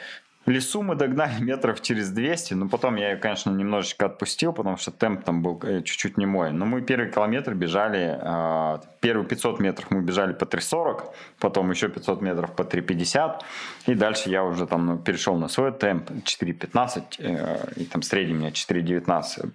[0.49, 4.91] Лесу мы догнали метров через 200, но потом я ее, конечно, немножечко отпустил, потому что
[4.91, 6.53] темп там был э, чуть-чуть не мой.
[6.53, 11.05] Но мы первый километр бежали, а, первые 500 метров мы бежали по 3.40,
[11.39, 13.41] потом еще 500 метров по 3.50,
[13.87, 18.35] и дальше я уже там ну, перешел на свой темп 4.15, э, и там средний
[18.35, 19.51] у меня 4.19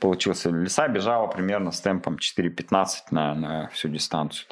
[0.00, 0.50] получился.
[0.50, 4.46] Леса бежала примерно с темпом 4.15 на, на всю дистанцию.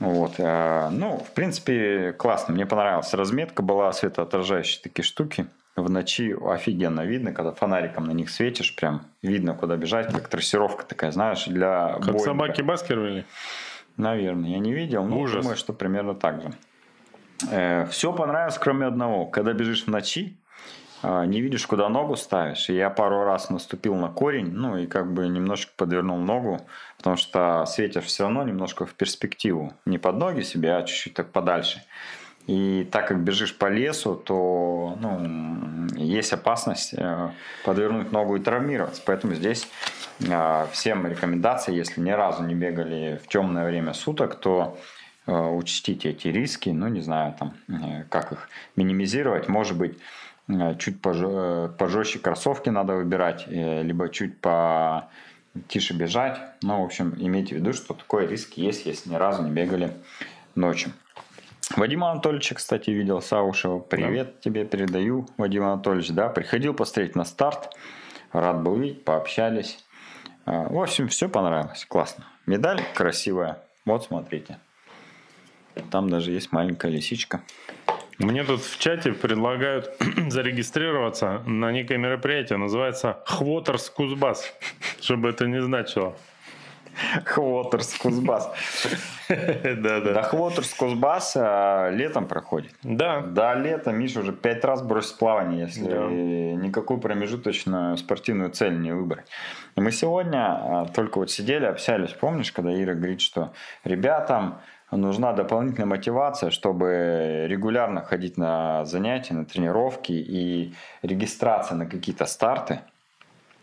[0.00, 0.34] Вот.
[0.38, 2.54] Э, ну, в принципе, классно.
[2.54, 5.46] Мне понравилась разметка была, светоотражающие такие штуки.
[5.76, 10.84] В ночи офигенно видно, когда фонариком на них светишь, прям видно, куда бежать, как трассировка
[10.84, 12.18] такая, знаешь, для Как Боинга.
[12.20, 13.24] собаки баскервили?
[13.96, 15.42] Наверное, я не видел, но Ужас.
[15.42, 16.52] думаю, что примерно так же.
[17.50, 19.26] Э, все понравилось, кроме одного.
[19.26, 20.36] Когда бежишь в ночи,
[21.26, 22.68] не видишь, куда ногу ставишь.
[22.70, 26.60] И я пару раз наступил на корень, ну и как бы немножко подвернул ногу,
[26.96, 29.74] потому что светишь все равно немножко в перспективу.
[29.84, 31.82] Не под ноги себе, а чуть-чуть так подальше.
[32.46, 37.30] И так как бежишь по лесу, то ну, есть опасность э,
[37.64, 39.02] подвернуть ногу и травмироваться.
[39.06, 39.66] Поэтому здесь
[40.20, 44.78] э, всем рекомендация, если ни разу не бегали в темное время суток, то
[45.26, 49.98] э, учтите эти риски, ну не знаю там, э, как их минимизировать, может быть,
[50.78, 55.08] чуть пожестче, пожестче кроссовки надо выбирать, э, либо чуть по
[55.68, 56.38] тише бежать.
[56.62, 59.92] Ну, в общем, имейте в виду, что такой риск есть, если ни разу не бегали
[60.54, 60.92] ночью.
[61.76, 63.78] Вадима Анатольевича, кстати, видел Саушева.
[63.78, 64.40] Привет да.
[64.40, 66.10] тебе передаю, Вадим Анатольевич.
[66.10, 67.74] Да, приходил посмотреть на старт.
[68.32, 69.82] Рад был видеть, пообщались.
[70.44, 71.86] В общем, все понравилось.
[71.86, 72.24] Классно.
[72.46, 73.62] Медаль красивая.
[73.86, 74.58] Вот смотрите.
[75.90, 77.40] Там даже есть маленькая лисичка.
[78.18, 79.90] Мне тут в чате предлагают
[80.28, 84.52] зарегистрироваться на некое мероприятие, называется Хвотерс Кузбас,
[85.00, 86.14] чтобы это не значило.
[87.24, 88.50] Хвотерс Кузбас.
[89.28, 90.12] Да, да.
[90.12, 92.72] Да, Хвотерс Кузбас а, летом проходит.
[92.82, 93.20] Да.
[93.20, 95.82] Да, лето Миша уже пять раз бросит плавание, если
[96.54, 99.26] никакую промежуточную спортивную цель не выбрать.
[99.76, 105.86] Мы сегодня а, только вот сидели, общались, помнишь, когда Ира говорит, что ребятам нужна дополнительная
[105.86, 112.80] мотивация, чтобы регулярно ходить на занятия, на тренировки и регистрация на какие-то старты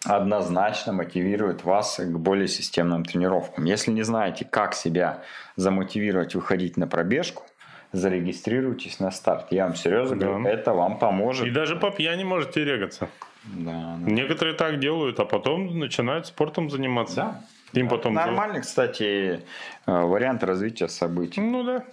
[0.03, 3.65] однозначно мотивирует вас к более системным тренировкам.
[3.65, 5.21] Если не знаете, как себя
[5.55, 7.43] замотивировать выходить на пробежку,
[7.91, 9.47] зарегистрируйтесь на старт.
[9.51, 10.25] Я вам серьезно да.
[10.25, 11.45] говорю, это вам поможет.
[11.45, 13.09] И даже по пьяни можете регаться.
[13.43, 14.11] Да, да.
[14.11, 17.15] Некоторые так делают, а потом начинают спортом заниматься.
[17.15, 17.41] Да.
[17.73, 19.41] Им потом Нормальный, кстати,
[19.85, 21.41] э, вариант развития событий.
[21.41, 21.83] Ну да.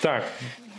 [0.00, 0.24] Так.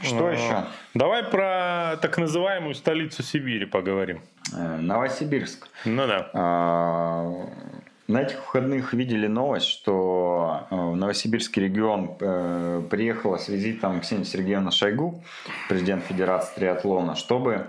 [0.01, 0.63] Что э, еще?
[0.93, 4.21] Давай про так называемую столицу Сибири поговорим.
[4.55, 5.67] Э, Новосибирск.
[5.83, 6.29] Ну да.
[6.33, 7.49] А,
[8.07, 12.15] на этих выходных видели новость, что в Новосибирский регион
[12.89, 15.23] приехала с визитом Ксения Сергеевна Шойгу,
[15.69, 17.67] президент Федерации триатлона, чтобы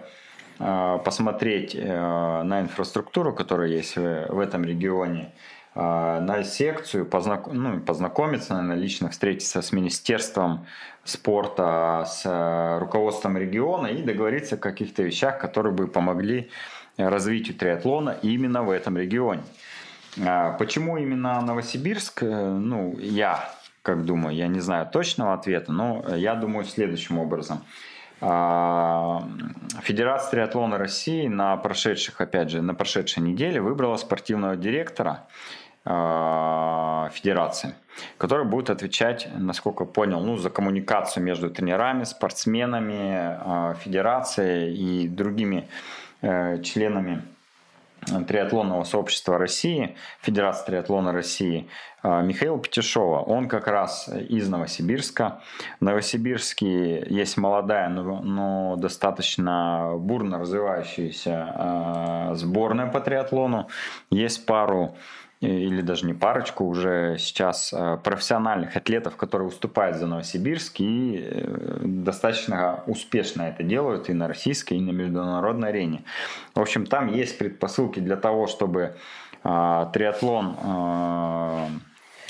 [0.59, 5.33] посмотреть на инфраструктуру, которая есть в этом регионе,
[5.75, 7.47] на секцию, познак...
[7.47, 10.67] ну, познакомиться, наверное, лично встретиться с Министерством
[11.05, 16.51] спорта, с э, руководством региона и договориться о каких-то вещах, которые бы помогли
[16.97, 19.43] развитию триатлона именно в этом регионе.
[20.25, 22.23] А, почему именно Новосибирск?
[22.23, 23.51] Э, ну, я
[23.83, 27.65] как думаю, я не знаю точного ответа, но я думаю следующим образом.
[28.21, 29.27] А,
[29.83, 35.27] Федерация триатлона России на прошедших, опять же, на прошедшей неделе выбрала спортивного директора
[35.85, 37.75] федерации,
[38.19, 45.69] который будет отвечать, насколько понял, ну, за коммуникацию между тренерами, спортсменами, э, федерацией и другими
[46.21, 47.23] э, членами
[48.27, 51.69] триатлонного сообщества России, Федерации триатлона России,
[52.03, 53.21] Михаил Петешова.
[53.21, 55.41] Он как раз из Новосибирска.
[55.79, 63.69] В Новосибирске есть молодая, но, но достаточно бурно развивающаяся сборная по триатлону.
[64.11, 64.97] Есть пару
[65.47, 71.81] или даже не парочку, уже сейчас э, профессиональных атлетов, которые выступают за Новосибирск и э,
[71.83, 76.05] достаточно успешно это делают и на российской, и на международной арене.
[76.55, 78.95] В общем, там есть предпосылки для того, чтобы
[79.43, 81.81] э, триатлон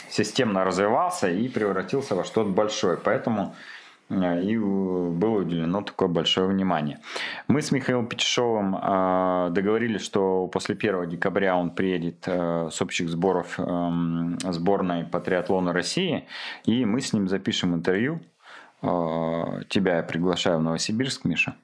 [0.09, 2.96] системно развивался и превратился во что-то большое.
[2.96, 3.57] Поэтому Э,
[4.12, 6.98] и было уделено такое большое внимание.
[7.48, 13.09] Мы с Михаилом Петешовым э, договорились, что после 1 декабря он приедет э, с общих
[13.09, 16.27] сборов эм, сборной по триатлону России,
[16.64, 18.20] и мы с ним запишем интервью.
[19.68, 21.55] Тебя я приглашаю в Новосибирск, Миша,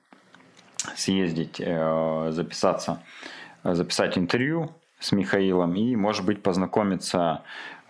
[0.95, 3.03] съездить, записаться,
[3.65, 7.43] записать интервью с Михаилом и, может быть, познакомиться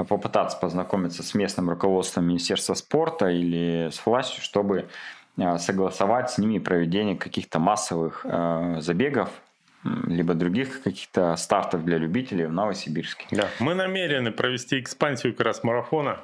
[0.05, 4.89] попытаться познакомиться с местным руководством Министерства спорта или с властью, чтобы
[5.37, 9.31] э, согласовать с ними проведение каких-то массовых э, забегов,
[9.85, 13.27] либо других каких-то стартов для любителей в Новосибирске.
[13.31, 16.21] Да, мы намерены провести экспансию как раз марафона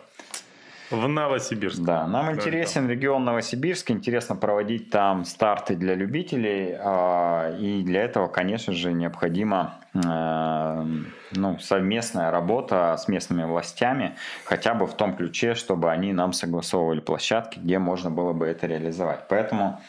[0.91, 1.81] в Новосибирск.
[1.81, 8.29] Да, нам интересен регион Новосибирск, интересно проводить там старты для любителей, а, и для этого,
[8.29, 10.87] конечно же, необходима э,
[11.33, 17.01] ну, совместная работа с местными властями, хотя бы в том ключе, чтобы они нам согласовывали
[17.01, 19.29] площадки, где можно было бы это реализовать.
[19.29, 19.81] Поэтому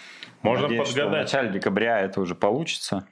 [0.41, 1.07] можно надеюсь, подгадать.
[1.07, 3.07] что в начале декабря это уже получится.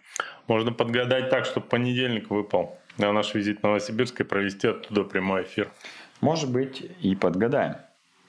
[0.48, 5.44] Можно подгадать так, чтобы понедельник выпал на наш визит в Новосибирск и провести оттуда прямой
[5.44, 5.70] эфир.
[6.24, 7.76] Может быть, и подгадаем.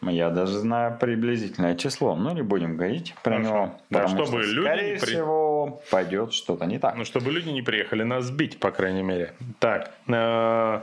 [0.02, 3.50] Я даже знаю приблизительное число, но не будем говорить про Хорошо.
[3.50, 3.74] него.
[3.90, 5.06] Да, чтобы что, люди скорее при...
[5.06, 6.96] всего, пойдет что-то не так.
[6.96, 9.32] Ну, чтобы люди не приехали нас сбить, по крайней мере.
[9.60, 10.80] Так, э,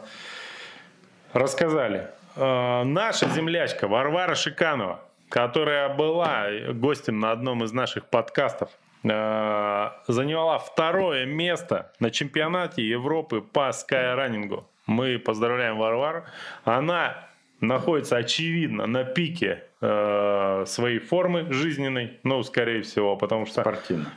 [1.34, 2.08] рассказали.
[2.36, 8.70] Э, наша землячка Варвара Шиканова, которая была гостем на одном из наших подкастов,
[9.04, 16.24] э, заняла второе место на чемпионате Европы по скайранингу Мы поздравляем Варвару.
[16.64, 17.28] Она
[17.62, 23.62] находится, очевидно, на пике э, своей формы жизненной, ну, скорее всего, потому что...
[23.62, 24.12] Спортивно.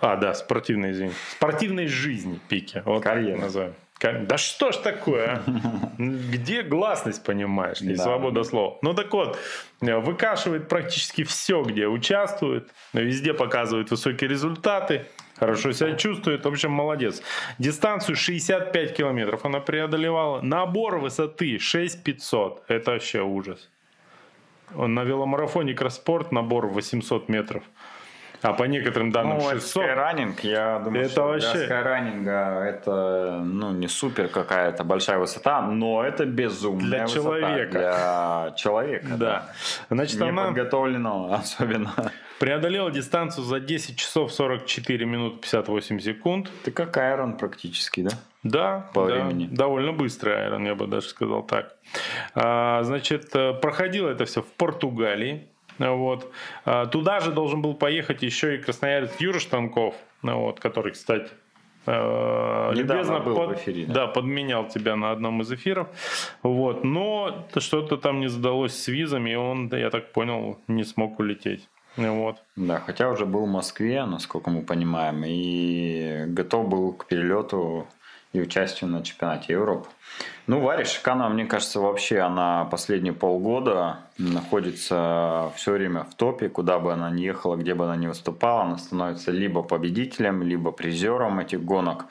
[0.00, 1.12] А, да, спортивной, извини.
[1.30, 2.82] Спортивной жизни пике.
[2.84, 3.38] Вот Карьера.
[3.38, 3.74] назовем.
[4.00, 5.50] Да что ж такое, а?
[5.98, 8.02] Где гласность, понимаешь, и Да.
[8.02, 8.78] свобода слова?
[8.82, 9.38] Ну так вот,
[9.80, 15.06] выкашивает практически все, где участвует, везде показывает высокие результаты,
[15.38, 17.22] хорошо себя чувствует, в общем, молодец.
[17.58, 23.68] Дистанцию 65 километров она преодолевала, набор высоты 6500, это вообще ужас.
[24.74, 27.62] На веломарафоне Кросспорт набор 800 метров,
[28.42, 29.82] а по некоторым данным Ну, это 600.
[29.84, 32.32] скайранинг, я думаю, Это что вообще- для скайранинга
[32.64, 37.70] это ну, не супер какая-то большая высота, но это безумная Для высота человека.
[37.78, 39.06] для человека.
[39.16, 39.52] Да.
[39.88, 42.12] Значит, она Неподготовленного особенно.
[42.38, 46.50] Преодолела дистанцию за 10 часов 44 минут 58 секунд.
[46.64, 48.10] Ты как Айрон практически, да?
[48.42, 49.48] Да, По да, времени.
[49.50, 51.76] довольно быстрый Айрон, я бы даже сказал так.
[52.34, 55.46] А, значит, э, проходило это все в Португалии.
[55.78, 56.32] Вот.
[56.64, 61.28] А, Туда же должен был поехать еще и красноярец Юра Штанков, вот, который, кстати,
[61.86, 61.90] э,
[62.74, 63.94] Недавно любезно был под- в эфире, да.
[63.94, 65.88] да, подменял тебя на одном из эфиров.
[66.42, 66.84] Вот.
[66.84, 71.68] Но что-то там не задалось с визами, и он, я так понял, не смог улететь.
[71.96, 72.36] Вот.
[72.56, 77.86] Да, хотя уже был в Москве, насколько мы понимаем, и готов был к перелету
[78.32, 79.88] и участию на чемпионате Европы.
[80.46, 86.78] Ну, Варя Шиканова, мне кажется, вообще она последние полгода находится все время в топе, куда
[86.78, 91.40] бы она ни ехала, где бы она ни выступала, она становится либо победителем, либо призером
[91.40, 92.06] этих гонок.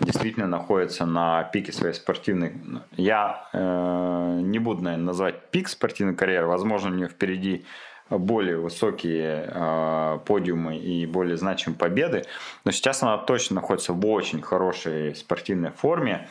[0.00, 2.54] Действительно находится на пике своей спортивной...
[2.96, 6.48] Я э, не буду, наверное, называть пик спортивной карьеры.
[6.48, 7.64] Возможно, у нее впереди
[8.10, 12.24] более высокие э, подиумы и более значимые победы.
[12.64, 16.28] Но сейчас она точно находится в очень хорошей спортивной форме.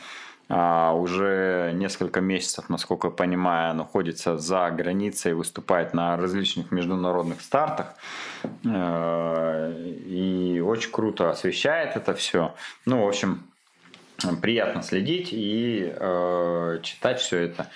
[0.48, 7.94] А, уже несколько месяцев, насколько я понимаю, находится за границей, выступает на различных международных стартах.
[8.64, 9.72] Э,
[10.06, 12.54] и очень круто освещает это все.
[12.84, 13.42] Ну, в общем,
[14.40, 17.66] приятно следить и э, читать все это.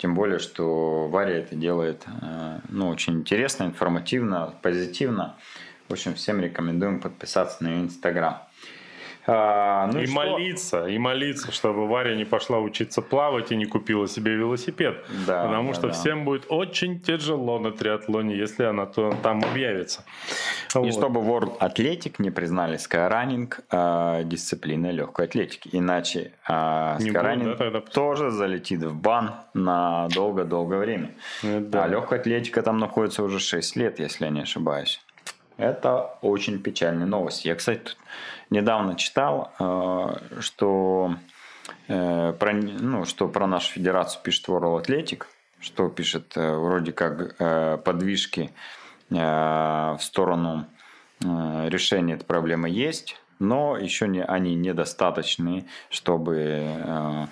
[0.00, 5.36] Тем более, что Варя это делает э, ну, очень интересно, информативно, позитивно.
[5.88, 8.42] В общем, всем рекомендуем подписаться на ее инстаграм.
[9.32, 10.14] А, ну и что?
[10.14, 15.04] молиться, и молиться, чтобы Варя не пошла учиться плавать и не купила себе велосипед.
[15.26, 15.92] Да, потому да, что да.
[15.92, 20.04] всем будет очень тяжело на триатлоне, если она то, там объявится.
[20.74, 20.92] И Вот.
[20.92, 25.68] чтобы World Athletic не признали скайранинг э, дисциплиной легкой атлетики.
[25.72, 27.80] Иначе э, скайранинг будет, да, тогда?
[27.80, 31.12] тоже залетит в бан на долго-долго время.
[31.42, 31.84] Э, да.
[31.84, 35.00] А легкая атлетика там находится уже 6 лет, если я не ошибаюсь.
[35.60, 37.44] Это очень печальная новость.
[37.44, 37.98] Я, кстати, тут
[38.48, 41.16] недавно читал, э, что,
[41.86, 45.24] э, про, ну, что про нашу федерацию пишет World Athletic,
[45.60, 47.36] что пишет э, вроде как
[47.84, 48.52] подвижки
[49.10, 50.66] в сторону
[51.20, 57.28] решения этой проблемы есть, но еще не, они недостаточны, чтобы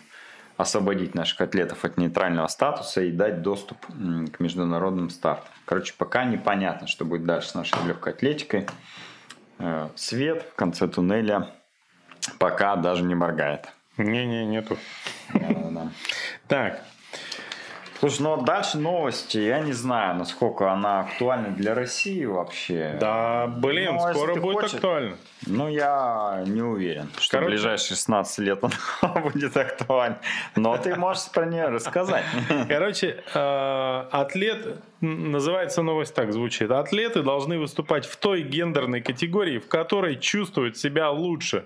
[0.59, 5.49] освободить наших атлетов от нейтрального статуса и дать доступ к международным стартам.
[5.65, 8.67] Короче, пока непонятно, что будет дальше с нашей легкой атлетикой.
[9.61, 11.49] Э, Свет в конце туннеля
[12.41, 13.69] пока даже не моргает.
[13.97, 14.77] Не-не, нету.
[15.33, 15.91] Да-да-да.
[16.49, 16.83] Так,
[18.01, 19.39] Слушай, ну а дальше новости.
[19.39, 22.97] Я не знаю, насколько она актуальна для России вообще.
[23.01, 25.17] да, блин, Ну, а скоро будет хочешь- актуально.
[25.47, 28.61] Ну, я не уверен, что Короче- в ближайшие 16 лет
[29.01, 30.19] она будет актуальна.
[30.55, 32.25] Но ты можешь про нее рассказать.
[32.69, 36.71] Короче, э, атлет, называется новость так, звучит.
[36.71, 41.65] Атлеты должны выступать в той гендерной категории, в которой чувствуют себя лучше.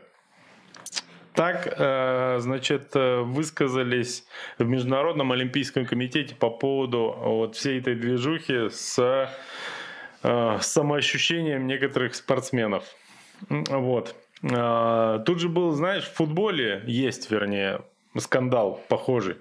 [1.35, 4.26] Так, э, значит, э, высказались
[4.59, 9.30] в Международном Олимпийском комитете по поводу вот всей этой движухи с
[10.22, 12.85] э, самоощущением некоторых спортсменов.
[13.49, 14.14] Вот.
[14.41, 17.83] Тут же был, знаешь, в футболе есть, вернее,
[18.18, 19.37] скандал похожий.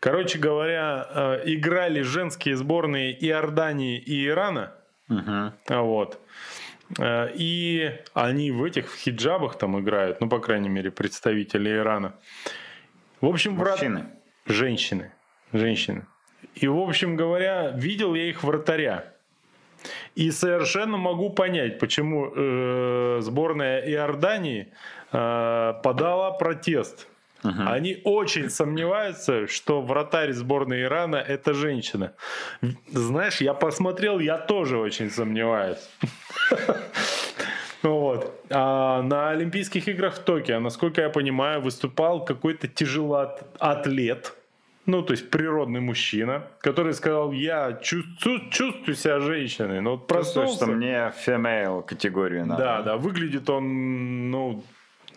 [0.00, 4.72] Короче говоря, играли женские сборные Иордании и Ирана.
[5.08, 6.20] А Вот.
[6.98, 12.14] Э, И они в этих в хиджабах там играют, ну, по крайней мере, представители Ирана.
[13.20, 14.06] В общем, врат- Мужчины.
[14.46, 15.12] Женщины.
[15.52, 16.06] Женщины.
[16.54, 19.12] И, в общем говоря, видел я их вратаря.
[20.14, 24.68] И совершенно могу понять, почему э, сборная Иордании
[25.12, 27.06] э, подала протест.
[27.42, 32.12] Они очень сомневаются, что вратарь сборной Ирана это женщина.
[32.88, 35.88] Знаешь, я посмотрел, я тоже очень сомневаюсь.
[37.82, 38.44] Вот.
[38.50, 44.34] А на Олимпийских играх в Токио, насколько я понимаю, выступал какой-то тяжелоатлет,
[44.86, 49.80] ну, то есть природный мужчина, который сказал, я чувствую, чувствую себя женщиной.
[49.80, 50.64] Но вот Чувствую, проснулся.
[50.64, 52.62] что мне female категорию надо.
[52.62, 54.64] Да, да, выглядит он, ну,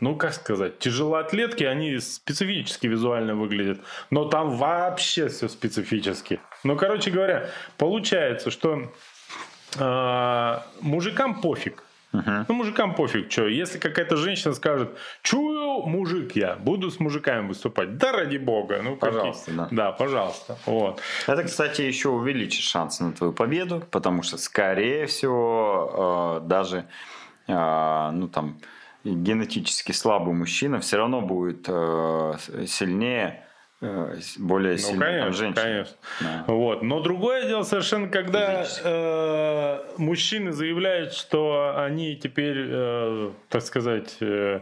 [0.04, 3.80] ну, как сказать, тяжелоатлетки, они специфически визуально выглядят,
[4.10, 6.42] но там вообще все специфически.
[6.66, 8.92] Ну, короче говоря, получается, что
[9.80, 11.84] э, мужикам пофиг.
[12.12, 12.46] Мгм.
[12.50, 13.48] Ну, мужикам пофиг, что.
[13.48, 14.90] Если какая-то женщина скажет,
[15.22, 17.98] чую, мужик я, буду с мужиками выступать.
[17.98, 18.82] Да ради бога.
[18.84, 19.68] Ну, какие- Пожалуйста, да.
[19.72, 20.58] Да, пожалуйста.
[20.66, 21.02] Вот.
[21.28, 26.86] Это, кстати, еще увеличит шансы на твою победу, потому что, скорее всего, э, даже
[27.48, 28.58] э, ну, там,
[29.04, 32.34] генетически слабый мужчина все равно будет э,
[32.68, 33.46] сильнее,
[33.82, 35.62] э, более Ну, сильный, конечно, женщина.
[35.62, 35.96] конечно.
[36.22, 36.44] Да.
[36.48, 36.84] Вот.
[36.84, 44.62] Но другое дело совершенно, когда э, мужчины заявляют, что они теперь, э, так сказать, э,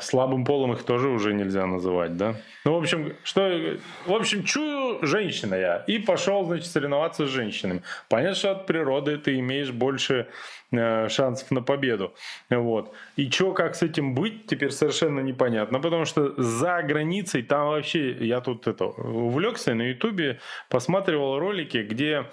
[0.00, 2.36] слабым полом их тоже уже нельзя называть, да?
[2.64, 7.82] Ну, в общем, что, в общем, чую женщина я и пошел, значит, соревноваться с женщинами.
[8.08, 10.26] Понятно, что от природы ты имеешь больше
[10.72, 12.14] э, шансов на победу,
[12.50, 12.92] вот.
[13.16, 18.12] И что, как с этим быть, теперь совершенно непонятно, потому что за границей там вообще,
[18.26, 22.26] я тут это увлекся на Ютубе, посматривал ролики, где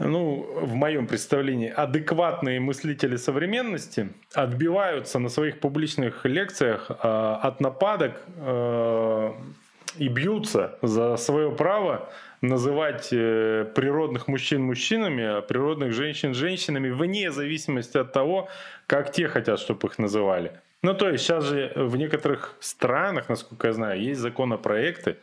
[0.00, 6.94] ну, в моем представлении, адекватные мыслители современности отбиваются на своих публичных лекциях э,
[7.42, 9.32] от нападок э,
[9.98, 12.08] и бьются за свое право
[12.40, 18.48] называть э, природных мужчин мужчинами, а природных женщин женщинами, вне зависимости от того,
[18.86, 20.52] как те хотят, чтобы их называли.
[20.82, 25.16] Ну, то есть сейчас же в некоторых странах, насколько я знаю, есть законопроекты,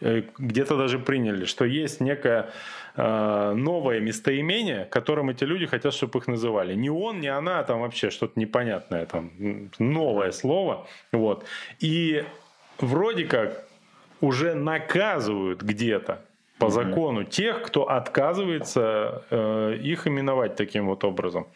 [0.00, 2.50] э, где-то даже приняли, что есть некое
[2.96, 6.74] э, новое местоимение, которым эти люди хотят, чтобы их называли.
[6.74, 9.30] Не он, не она, а там вообще что-то непонятное, там
[9.78, 10.88] новое слово.
[11.12, 11.44] Вот.
[11.78, 12.24] И
[12.80, 13.65] вроде как
[14.20, 16.20] уже наказывают где-то
[16.58, 21.48] по закону тех, кто отказывается э, их именовать таким вот образом.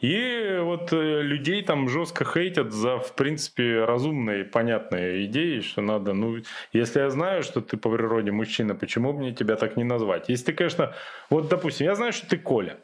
[0.00, 6.12] И вот э, людей там жестко хейтят за, в принципе, разумные, понятные идеи, что надо,
[6.12, 6.36] ну,
[6.72, 10.28] если я знаю, что ты по природе мужчина, почему мне тебя так не назвать?
[10.28, 10.94] Если ты, конечно,
[11.28, 12.76] вот, допустим, я знаю, что ты Коля,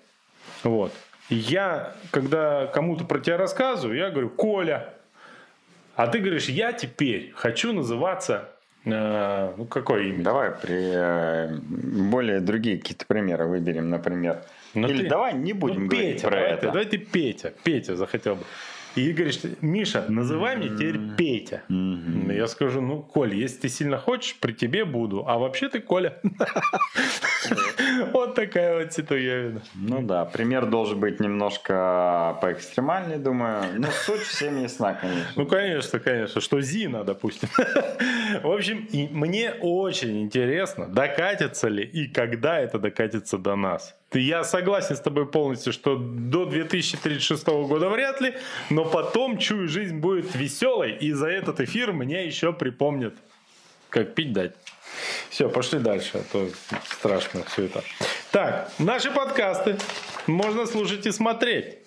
[0.65, 0.93] вот,
[1.29, 4.95] я, когда кому-то про тебя рассказываю, я говорю, Коля,
[5.95, 8.49] а ты говоришь, я теперь хочу называться,
[8.85, 10.23] ну, какое имя?
[10.25, 14.43] Давай при, э, более другие какие-то примеры выберем, например.
[14.75, 16.61] Ну, Или ты- давай не будем Ну, говорить Петя, про давай это.
[16.61, 17.53] Ты, давай ты Петя.
[17.63, 18.43] Петя захотел бы.
[18.95, 21.63] И говоришь, Миша, называй меня теперь Петя.
[21.69, 25.25] Я скажу, ну, Коль, если ты сильно хочешь, при тебе буду.
[25.27, 26.19] А вообще ты Коля.
[28.13, 29.61] Вот такая вот ситуация.
[29.75, 33.65] Ну да, пример должен быть немножко поэкстремальней, думаю.
[33.79, 35.33] Но суть всем ясна, конечно.
[35.37, 37.49] Ну, конечно, конечно, что Зина, допустим.
[38.43, 43.95] В общем, мне очень интересно, докатится ли и когда это докатится до нас.
[44.15, 48.35] Я согласен с тобой полностью, что до 2036 года вряд ли,
[48.71, 53.15] но потом, чую, жизнь будет веселой, и за этот эфир мне еще припомнят,
[53.89, 54.55] как пить дать.
[55.31, 56.49] Все, пошли дальше, а то
[56.85, 57.83] страшно все это.
[58.31, 59.79] Так, наши подкасты
[60.27, 61.82] можно слушать и смотреть.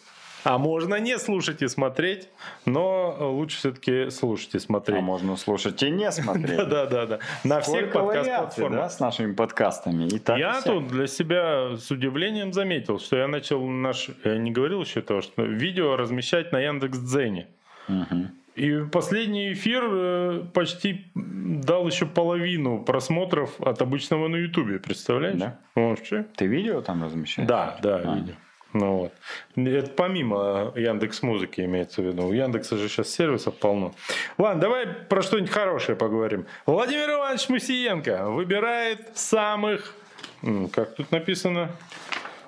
[0.46, 2.30] А можно не слушать и смотреть,
[2.66, 5.02] но лучше все-таки слушать и А смотреть.
[5.02, 6.70] можно слушать и не смотреть.
[6.70, 7.20] Да, да, да.
[7.44, 8.92] На всех подкаст-платформах.
[8.92, 10.08] с нашими подкастами.
[10.38, 15.02] Я тут для себя с удивлением заметил, что я начал наш, я не говорил еще
[15.02, 17.48] того, что видео размещать на Яндекс Дзене.
[17.88, 18.30] Мгм.
[18.56, 25.38] И последний эфир э, почти дал еще половину просмотров от обычного на Ютубе, представляешь?
[25.40, 25.60] Да.
[25.76, 26.26] Вообще?
[26.38, 27.50] Ты видео там размещаешь?
[27.50, 28.16] Да, да, А.
[28.16, 28.36] видео.
[28.76, 29.14] Ну вот.
[29.56, 32.28] Это помимо Яндекс Музыки имеется в виду.
[32.28, 33.94] У Яндекса же сейчас сервисов полно.
[34.38, 36.46] Ладно, давай про что-нибудь хорошее поговорим.
[36.66, 39.96] Владимир Иванович Мусиенко выбирает самых,
[40.74, 41.70] как тут написано?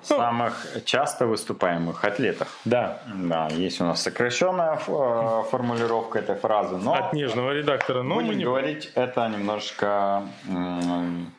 [0.02, 2.48] Самых часто выступаемых атлетах.
[2.66, 8.02] Да, Да, есть у нас сокращенная э, формулировка этой фразы, но от нежного редактора.
[8.02, 10.22] Но мы будем не говорить это немножко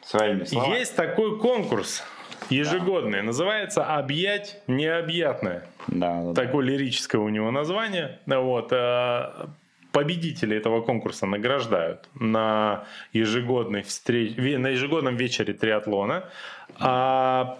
[0.04, 0.80] своими словами.
[0.80, 2.04] Есть такой конкурс
[2.54, 5.66] ежегодный, называется «Объять необъятное».
[5.88, 6.46] Да, да, да.
[6.46, 8.20] Такое лирическое у него название.
[8.26, 8.72] Вот.
[8.72, 9.48] э,
[9.92, 14.36] Победители этого конкурса награждают на, ежегодной встреч...
[14.38, 16.26] на ежегодном вечере триатлона.
[16.78, 17.58] А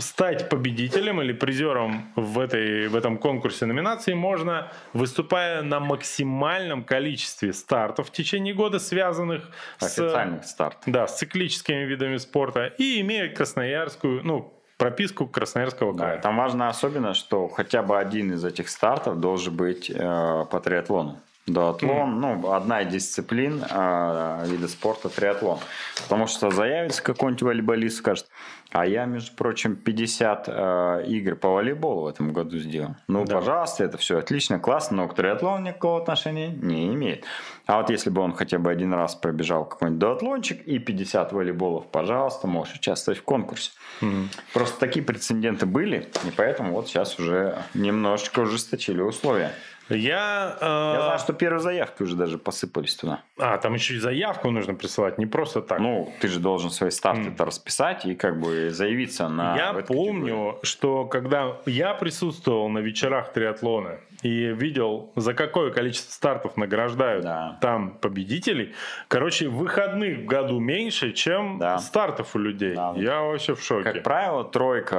[0.00, 7.52] стать победителем или призером в, этой, в этом конкурсе номинации можно, выступая на максимальном количестве
[7.52, 10.78] стартов в течение года, связанных с, Официальный старт.
[10.86, 16.18] да, с циклическими видами спорта и имея красноярскую, ну, прописку Красноярского Да, края.
[16.20, 21.20] там важно особенно, что хотя бы один из этих стартов должен быть э, по триатлону.
[21.46, 25.58] Дуатлон, ну, одна из дисциплин э, вида спорта триатлон.
[26.02, 28.26] Потому что заявится какой-нибудь волейболист, скажет,
[28.74, 32.96] а я, между прочим, 50 э, игр по волейболу в этом году сделал.
[33.06, 33.36] Ну, Да.
[33.36, 37.24] пожалуйста, это все отлично, классно, но к триатлону никакого отношения не имеет.
[37.66, 41.86] А вот если бы он хотя бы один раз пробежал какой-нибудь дуатлончик и 50 волейболов,
[41.86, 43.70] пожалуйста, можешь участвовать в конкурсе.
[44.00, 44.28] Мгм.
[44.52, 49.52] Просто такие прецеденты были, и поэтому вот сейчас уже немножечко ужесточили условия.
[49.88, 53.22] Я, э, Я знаю, что первые заявки уже даже посыпались туда.
[53.38, 55.78] А, там еще и заявку нужно присылать, не просто так.
[55.78, 59.56] Ну, ты же должен свои старты-то расписать и как бы заявиться на...
[59.56, 66.56] Я помню, что когда я присутствовал на вечерах триатлона и видел, за какое количество стартов
[66.56, 67.58] награждают Да.
[67.60, 68.74] там победителей,
[69.08, 71.78] короче, выходных в году меньше, чем Да.
[71.78, 72.74] стартов у людей.
[72.74, 72.92] Да.
[72.96, 73.92] Я вообще в шоке.
[73.92, 74.96] Как правило, тройка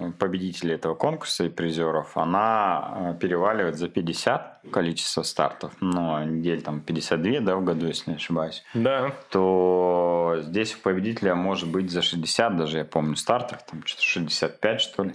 [0.00, 5.72] э, победителей этого конкурса и призеров, она э, переваливает за 50 количество стартов.
[5.80, 8.62] Ну, недель там 52, да, в году, если не ошибаюсь.
[8.74, 9.12] Да.
[9.30, 14.80] то здесь у победителя может быть за 60, даже я помню, стартов, там что-то 65,
[14.80, 15.12] что ли.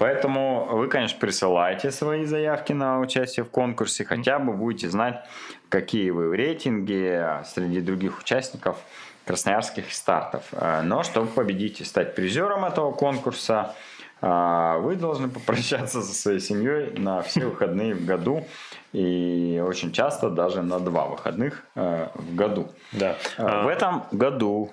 [0.00, 5.22] Поэтому вы, конечно, присылайте свои заявки на участие в конкурсе, хотя бы будете знать,
[5.68, 8.78] какие вы в рейтинге среди других участников
[9.26, 10.42] красноярских стартов.
[10.52, 13.74] Э, Но чтобы победить и стать призером этого конкурса,
[14.22, 18.46] э, вы должны попрощаться со своей семьей на все выходные в году
[18.94, 22.70] и очень часто даже на два выходных в году.
[22.92, 23.16] Да.
[23.36, 24.72] А, В этом году,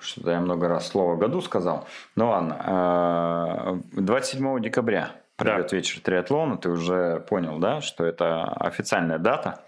[0.00, 1.86] что-то я много раз слово году сказал,
[2.16, 9.18] ну ладно, а, 27 декабря пройдет вечер триатлона, ты уже понял, да, что это официальная
[9.18, 9.60] дата.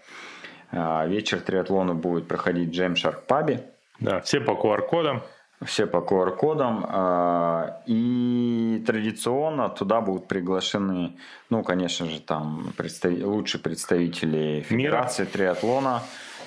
[0.73, 3.65] А, Вечер триатлона будет проходить в Джеймшарк пабе.
[3.99, 5.21] Да, все по QR-кодам.
[5.65, 6.85] Все по QR-кодам.
[6.89, 11.17] а, И традиционно туда будут приглашены,
[11.49, 16.01] ну, конечно же, там представи- лучшие представители Федерации триатлона, а,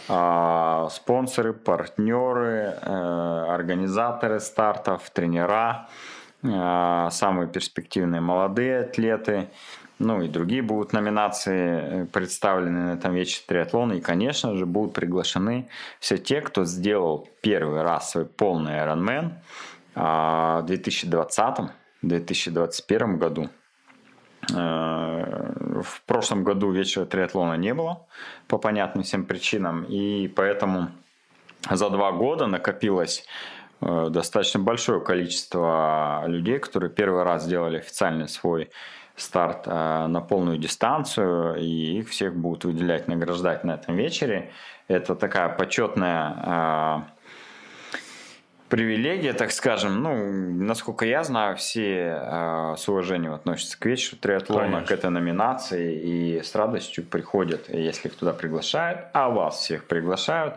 [0.07, 5.89] спонсоры, партнеры, э, организаторы стартов, тренера,
[6.43, 9.49] а, самые перспективные молодые атлеты.
[9.99, 13.93] Ну и другие будут номинации э, представлены на этом вечере триатлона.
[13.95, 15.69] И, конечно же, будут приглашены
[16.01, 19.35] все те, кто сделал первый раз свой полный Ironman
[19.95, 23.49] а, в 2020-2021 году.
[24.53, 28.07] Э, В прошлом году вечера триатлона не было
[28.49, 29.85] по понятным всем причинам.
[29.85, 30.89] И поэтому
[31.71, 33.27] за два года накопилось
[33.81, 38.71] э, достаточно большое количество людей, которые первый раз сделали официальный свой
[39.17, 44.51] старт э, на полную дистанцию, и их всех будут выделять, награждать на этом вечере.
[44.89, 47.14] Это такая почетная
[48.75, 50.03] привилегия, так скажем.
[50.03, 54.87] Ну, насколько я знаю, все э, с уважением относятся к вечеру триатлона, Конечно.
[54.87, 60.57] к этой номинации и с радостью приходят, если их туда приглашают, а вас всех приглашают.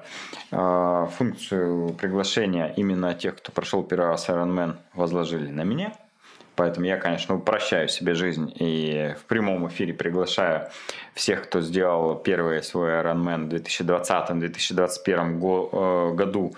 [0.51, 5.93] Э, функцию приглашения именно тех, кто прошел первый раз Ironman, возложили на меня.
[6.55, 10.69] Поэтому я, конечно, упрощаю себе жизнь и в прямом эфире приглашаю
[11.13, 16.55] всех, кто сделал первый свой Ironman в 2020-2021 го- э, году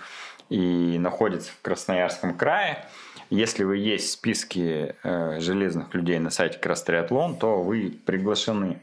[0.50, 2.84] и находится в Красноярском крае.
[3.30, 8.80] Если вы есть в списке э, железных людей на сайте Крастриатлон, то вы приглашены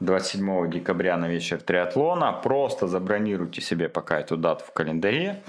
[0.00, 2.32] 27 декабря на вечер триатлона.
[2.32, 5.42] Просто забронируйте себе пока эту дату в календаре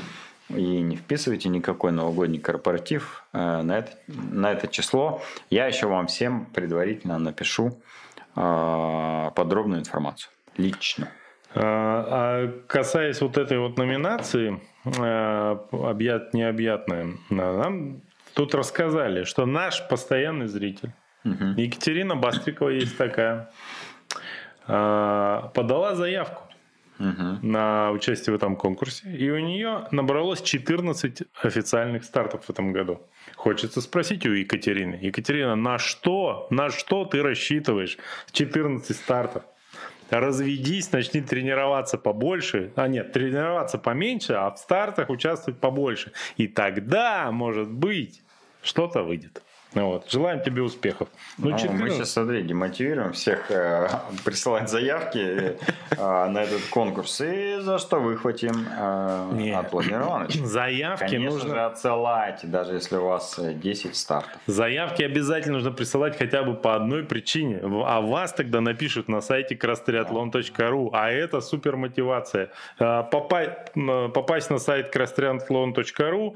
[0.50, 5.22] и не вписывайте никакой новогодний корпоратив э, на, это, на это число.
[5.50, 7.78] Я еще вам всем предварительно напишу
[8.38, 10.32] э, подробную информацию.
[10.56, 11.10] Лично.
[11.60, 18.02] А а касаясь вот этой вот номинации, э, объят необъятная, нам
[18.34, 20.92] тут рассказали, что наш постоянный зритель.
[21.58, 23.50] Екатерина Бастрикова есть такая,
[24.68, 26.44] а, подала заявку
[27.00, 33.02] на участие в этом конкурсе, и у нее набралось 14 официальных стартов в этом году.
[33.36, 34.98] Хочется спросить у Екатерины.
[35.02, 37.98] Екатерина, на что, на что ты рассчитываешь
[38.32, 39.44] 14 стартов?
[40.10, 42.72] Разведись, начни тренироваться побольше.
[42.76, 46.12] А нет, тренироваться поменьше, а в стартах участвовать побольше.
[46.38, 48.22] И тогда, может быть,
[48.62, 49.42] что-то выйдет.
[49.84, 50.10] Вот.
[50.10, 51.08] Желаем тебе успехов.
[51.38, 51.82] Ну, ну 14...
[51.82, 53.88] Мы сейчас, смотри, демотивируем всех э,
[54.26, 55.56] присылать заявки э,
[55.98, 57.22] на этот конкурс.
[57.22, 61.50] И за что выхватим э, от Владимира Заявки Конечно нужно...
[61.50, 64.40] же, отсылайте, даже если у вас 10 стартов.
[64.48, 67.60] Заявки обязательно нужно присылать хотя бы по одной причине.
[67.86, 70.90] А вас тогда напишут на сайте crosstriathlon.ru.
[70.94, 72.50] А это супер мотивация.
[72.80, 73.52] Э, попасть,
[74.14, 76.36] попасть на сайт crosstriathlon.ru,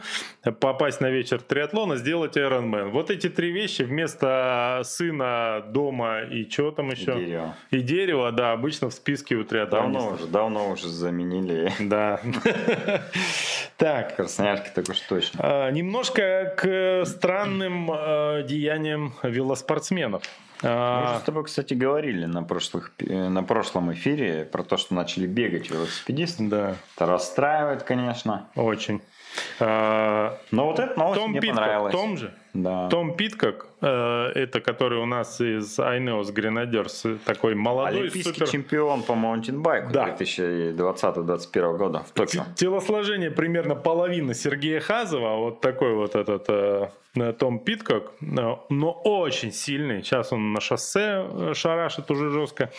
[0.59, 2.89] попасть на вечер триатлона, сделать Ironman.
[2.89, 7.11] Вот эти три вещи вместо сына, дома и чего там еще?
[7.19, 7.55] И дерева.
[7.71, 10.01] И дерево, да, обычно в списке у триатлонистов.
[10.01, 11.71] Давно уже, давно уже заменили.
[11.91, 12.19] Да.
[13.77, 14.15] Так.
[14.15, 15.39] Красноярске так уж точно.
[15.43, 20.23] А, немножко к странным а, деяниям велоспортсменов.
[20.63, 24.77] А, Мы же с тобой, кстати, говорили на, прошлых, э, на прошлом эфире про то,
[24.77, 26.47] что начали бегать велосипедисты.
[26.47, 26.75] Да.
[26.95, 28.47] Это расстраивает, конечно.
[28.55, 29.01] Очень.
[29.59, 31.91] Но вот эта новость Том мне Питкок, понравилась.
[31.93, 32.33] Том же?
[32.53, 32.89] Да.
[32.89, 38.49] Том Питкок, это который у нас из Айнеос Гренадерс, такой молодой Олимпийский супер...
[38.49, 40.15] чемпион по маунтинбайку Да.
[40.19, 42.43] 2020-2021 года в Токио.
[42.55, 46.89] Телосложение примерно половина Сергея Хазова, вот такой вот этот э,
[47.39, 50.01] Том Питкок, э, но очень сильный.
[50.01, 52.71] Сейчас он на шоссе э, шарашит уже жестко.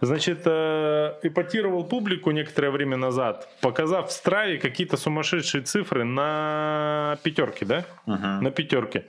[0.00, 7.64] Значит, э, эпатировал публику некоторое время назад, показав в страве какие-то сумасшедшие цифры на пятерке,
[7.64, 7.84] да?
[8.06, 8.26] Угу.
[8.42, 9.04] На пятерке.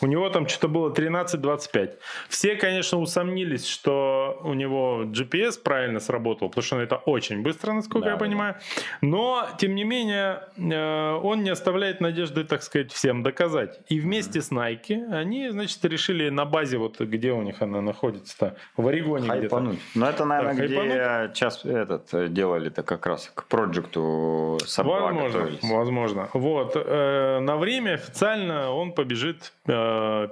[0.00, 1.98] У него там что-то было 13-25.
[2.28, 8.06] Все, конечно, усомнились, что у него GPS правильно сработал, потому что это очень быстро, насколько
[8.06, 8.56] Да, я понимаю.
[9.00, 13.80] Но, тем не менее, э, он не оставляет надежды, так сказать, всем доказать.
[13.88, 18.56] И вместе с Nike они, значит, решили на базе, вот где у них она находится-то,
[18.76, 19.74] в Орегоне где-то.
[19.94, 21.34] Но это, наверное, Да, где хайпануть.
[21.34, 25.62] час этот э, делали-то как раз к проекту Сабла Возможно, готовились.
[25.62, 26.28] возможно.
[26.34, 30.28] Вот э, на время официально он побежит э,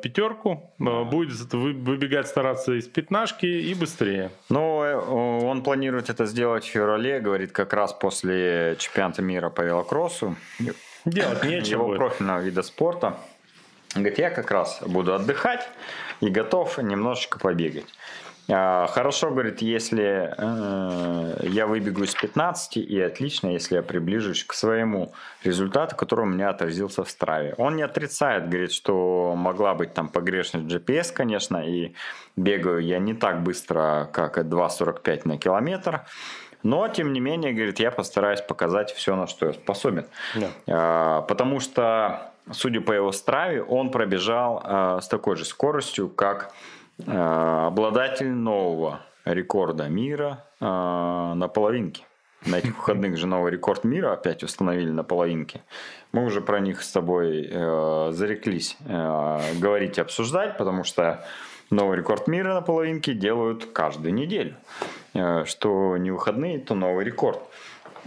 [0.57, 4.30] пятерку, э, будет вы- выбегать стараться из пятнашки и быстрее.
[4.49, 9.62] Ну, э, он планирует это сделать в феврале, говорит, как раз после чемпионата мира по
[9.62, 10.36] велокроссу,
[11.05, 11.72] Делать нечего.
[11.74, 11.99] его будет.
[11.99, 13.16] профильного вида спорта.
[13.94, 15.66] Говорит, я как раз буду отдыхать
[16.20, 17.86] и готов немножечко побегать.
[18.51, 24.55] А, Хорошо, говорит, если э, я выбегу из 15, и отлично, если я приближусь к
[24.55, 25.12] своему
[25.44, 27.55] результату, который у меня отразился в страве.
[27.59, 31.94] Он не отрицает, говорит, что могла быть там погрешность GPS, конечно, и
[32.36, 36.07] бегаю я не так быстро, как 2.45 на километр.
[36.62, 40.07] Но, тем не менее, говорит, я постараюсь показать все, на что я способен.
[40.34, 40.49] Да.
[40.66, 46.53] А, Потому что, судя по его страве, он пробежал а, с такой же скоростью, как
[47.07, 52.05] обладатель нового рекорда мира а, на половинке.
[52.46, 55.62] На этих выходных же новый рекорд мира опять установили на половинке.
[56.12, 61.26] Мы уже про них с тобой э, зареклись э, говорить и обсуждать, потому что
[61.70, 64.55] новый рекорд мира на половинке делают каждую неделю.
[65.14, 67.40] Э, что не выходные, то новый рекорд.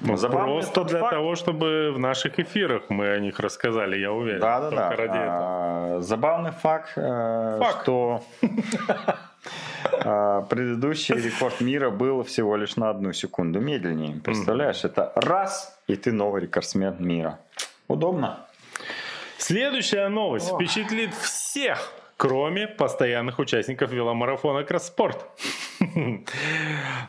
[0.03, 4.11] Ну, Забавный Просто для факт- того, чтобы в наших эфирах мы о них рассказали, я
[4.11, 4.39] уверен.
[4.39, 4.89] Да, да, да.
[4.89, 5.97] Ради этого.
[5.97, 7.81] А, Забавный факт, э, Факт.
[7.83, 8.23] что
[10.03, 14.19] а, предыдущий рекорд мира был всего лишь на одну секунду медленнее.
[14.21, 17.39] Представляешь, это раз, и ты новый рекордсмен мира.
[17.87, 18.39] Удобно.
[19.37, 21.91] Следующая новость впечатлит всех,
[22.21, 25.25] кроме постоянных участников веломарафона Кросспорт.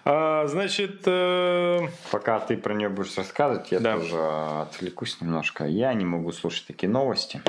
[0.04, 4.16] А, Значит, э, Пока ты про нее будешь рассказывать, я тоже
[4.62, 5.66] отвлекусь немножко.
[5.66, 7.42] Я не могу слушать такие новости,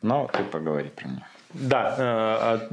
[0.00, 1.26] но ты поговори про нее.
[1.54, 2.68] Да, э, а,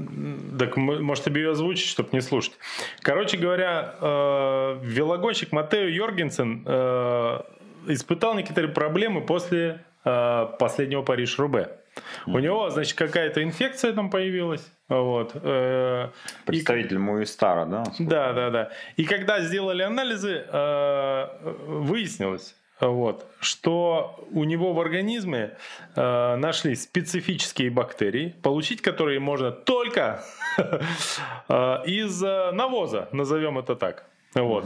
[0.60, 2.54] так может тебе ее озвучить, чтобы не слушать.
[3.02, 7.42] Короче говоря, э, велогонщик Матео Йоргенсен э,
[7.88, 11.80] испытал некоторые проблемы после э, последнего Париж-Рубе.
[12.26, 14.66] У него, значит, какая-то инфекция там появилась.
[14.90, 15.32] Вот.
[15.36, 17.84] э, и- Представитель Муистара, да?
[18.00, 18.70] да, да, да.
[18.98, 21.28] И когда сделали анализы, э,
[21.66, 25.56] выяснилось, вот, что у него в организме
[25.96, 30.24] э, нашли специфические бактерии, получить которые можно только
[31.88, 34.06] из навоза, назовем это так.
[34.36, 34.66] Вот.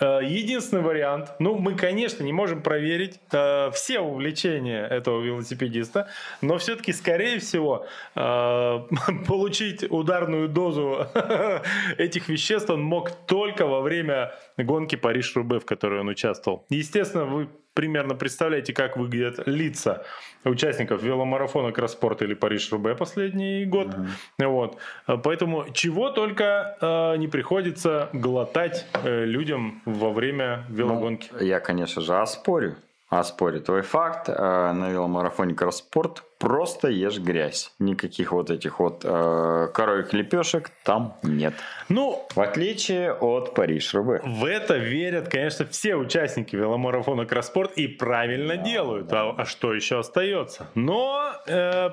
[0.00, 6.08] Э, Единственный вариант, ну, мы, конечно, не можем проверить э, все увлечения этого велосипедиста,
[6.40, 8.20] но все-таки, скорее всего, э,
[9.26, 11.06] получить ударную дозу
[11.98, 16.64] этих веществ он мог только во время гонки Париж-Рубе, в которой он участвовал.
[16.70, 20.04] Естественно, вы примерно представляете, как выглядят лица
[20.44, 23.94] участников веломарафона Кросспорт или Париж-Рубе последний год.
[24.38, 24.78] Вот.
[25.06, 31.28] Э, Поэтому чего только э, не приходится глотать э, людям во время велогонки.
[31.32, 32.76] Ну, я, конечно же, оспорю
[33.08, 34.28] оспорить твой факт.
[34.28, 37.72] Э, на веломарафоне Кросспорт просто ешь грязь.
[37.78, 41.54] Никаких вот этих вот э, коровьих лепешек там нет.
[41.88, 44.20] Ну, в отличие от Париж-Рубы.
[44.24, 49.06] В это верят, конечно, все участники веломарафона Кросспорт и правильно да, делают.
[49.06, 49.30] Да.
[49.30, 50.66] А, а что еще остается?
[50.74, 51.90] Но э,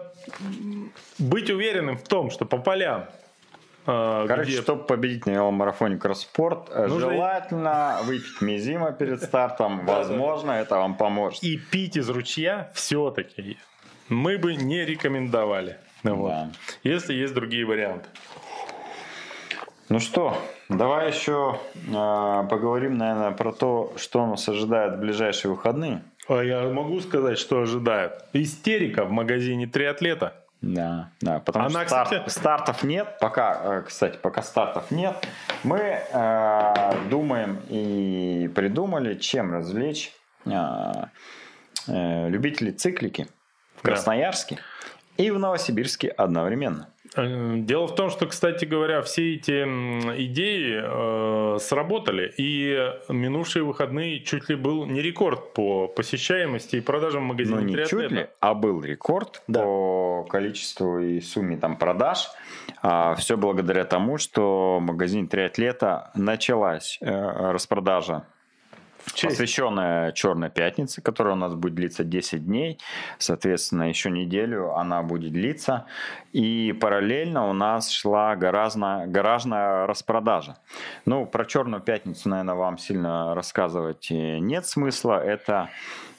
[1.19, 3.05] быть уверенным в том, что по полям
[3.85, 4.61] Короче, где...
[4.61, 7.11] чтобы победить на веломарафоне Кросспорт, э, Нужно...
[7.11, 9.85] желательно выпить мизима перед стартом.
[9.85, 11.43] Возможно, это вам поможет.
[11.43, 13.57] И пить из ручья все-таки
[14.09, 15.77] мы бы не рекомендовали.
[16.03, 16.29] Вот.
[16.29, 16.49] Да.
[16.83, 18.09] Если есть другие варианты.
[19.89, 20.37] Ну что,
[20.69, 26.01] давай еще э, поговорим, наверное, про то, что нас ожидает в ближайшие выходные.
[26.29, 28.23] А я могу сказать, что ожидает.
[28.31, 30.40] Истерика в магазине «Триатлета».
[30.61, 32.29] Да, да, потому Она, что кстати...
[32.29, 35.15] стартов нет, пока, э, кстати, пока стартов нет,
[35.63, 40.13] мы э, думаем и придумали, чем развлечь
[40.45, 40.51] э,
[41.87, 43.27] э, любителей циклики
[43.75, 44.59] в Красноярске
[45.17, 45.23] да.
[45.23, 46.89] и в Новосибирске одновременно.
[47.15, 49.63] Э, дело в том, что, кстати говоря, все эти
[50.25, 57.23] идеи э, сработали, и минувшие выходные чуть ли был не рекорд по посещаемости и продажам
[57.23, 57.61] магазинов.
[57.61, 58.03] Ну, не триатлета.
[58.03, 59.63] чуть ли, а был рекорд да.
[59.63, 62.29] по количеству и сумме там продаж.
[62.81, 68.25] А, все благодаря тому, что магазин триатлета началась э, распродажа
[69.13, 69.37] Честь.
[69.37, 72.79] посвященная Черной пятнице, которая у нас будет длиться 10 дней.
[73.17, 75.85] Соответственно, еще неделю она будет длиться.
[76.31, 80.57] И параллельно у нас шла гаражная, гаражная распродажа.
[81.05, 85.21] Ну, про Черную пятницу, наверное, вам сильно рассказывать нет смысла.
[85.23, 85.69] Это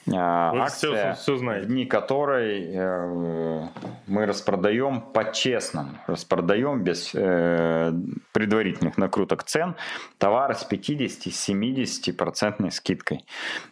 [0.05, 3.67] Вы акция, все, все в дни которой э,
[4.07, 7.93] мы распродаем по-честному, распродаем без э,
[8.33, 9.75] предварительных накруток цен
[10.17, 13.25] товары с 50-70% скидкой.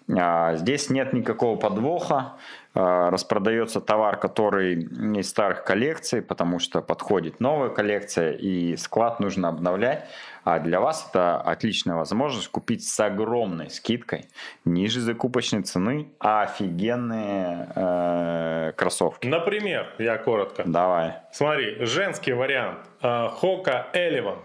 [0.09, 2.33] А, здесь нет никакого подвоха,
[2.73, 4.83] распродается товар, который
[5.19, 10.07] из старых коллекций, потому что подходит новая коллекция и склад нужно обновлять.
[10.43, 14.25] А для вас это отличная возможность купить с огромной скидкой,
[14.65, 19.27] ниже закупочной цены, офигенные э, кроссовки.
[19.27, 20.63] Например, я коротко.
[20.65, 21.13] Давай.
[21.31, 22.79] Смотри, женский вариант.
[23.01, 24.39] Хока Элеван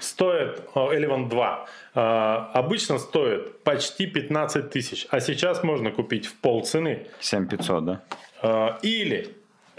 [0.00, 1.66] стоит, Элеван 2,
[2.54, 7.06] обычно стоит почти 15 тысяч, а сейчас можно купить в полцены.
[7.20, 8.02] 7500, да?
[8.42, 9.36] А, или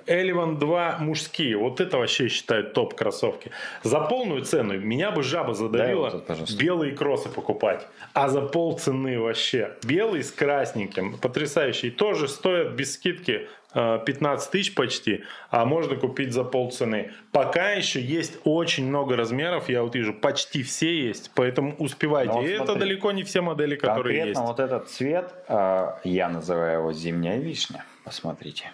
[0.07, 1.57] Элеван 2 мужские.
[1.57, 3.51] Вот это вообще считают топ кроссовки.
[3.83, 7.87] За полную цену меня бы жаба задавила вот белые кроссы покупать.
[8.13, 9.71] А за пол цены вообще.
[9.83, 11.17] Белый с красненьким.
[11.17, 11.91] Потрясающий.
[11.91, 17.11] Тоже стоят без скидки 15 э, тысяч почти, а можно купить за полцены.
[17.31, 22.33] Пока еще есть очень много размеров, я вот вижу, почти все есть, поэтому успевайте.
[22.33, 24.39] Вот И это далеко не все модели, которые есть.
[24.41, 27.85] вот этот цвет, э, я называю его зимняя вишня.
[28.03, 28.71] Посмотрите.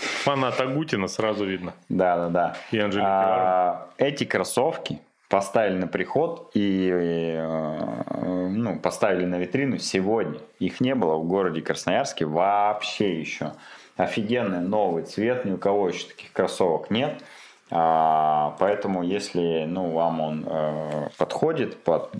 [0.00, 1.74] Фанат Агутина сразу видно.
[1.88, 2.56] Да, да, да.
[2.70, 8.02] И Анжелики а, Эти кроссовки поставили на приход и э,
[8.50, 10.40] ну, поставили на витрину сегодня.
[10.58, 13.52] Их не было в городе Красноярске вообще еще.
[13.96, 17.22] Офигенный новый цвет, ни у кого еще таких кроссовок нет.
[17.70, 22.10] А, поэтому, если ну, вам он э, подходит под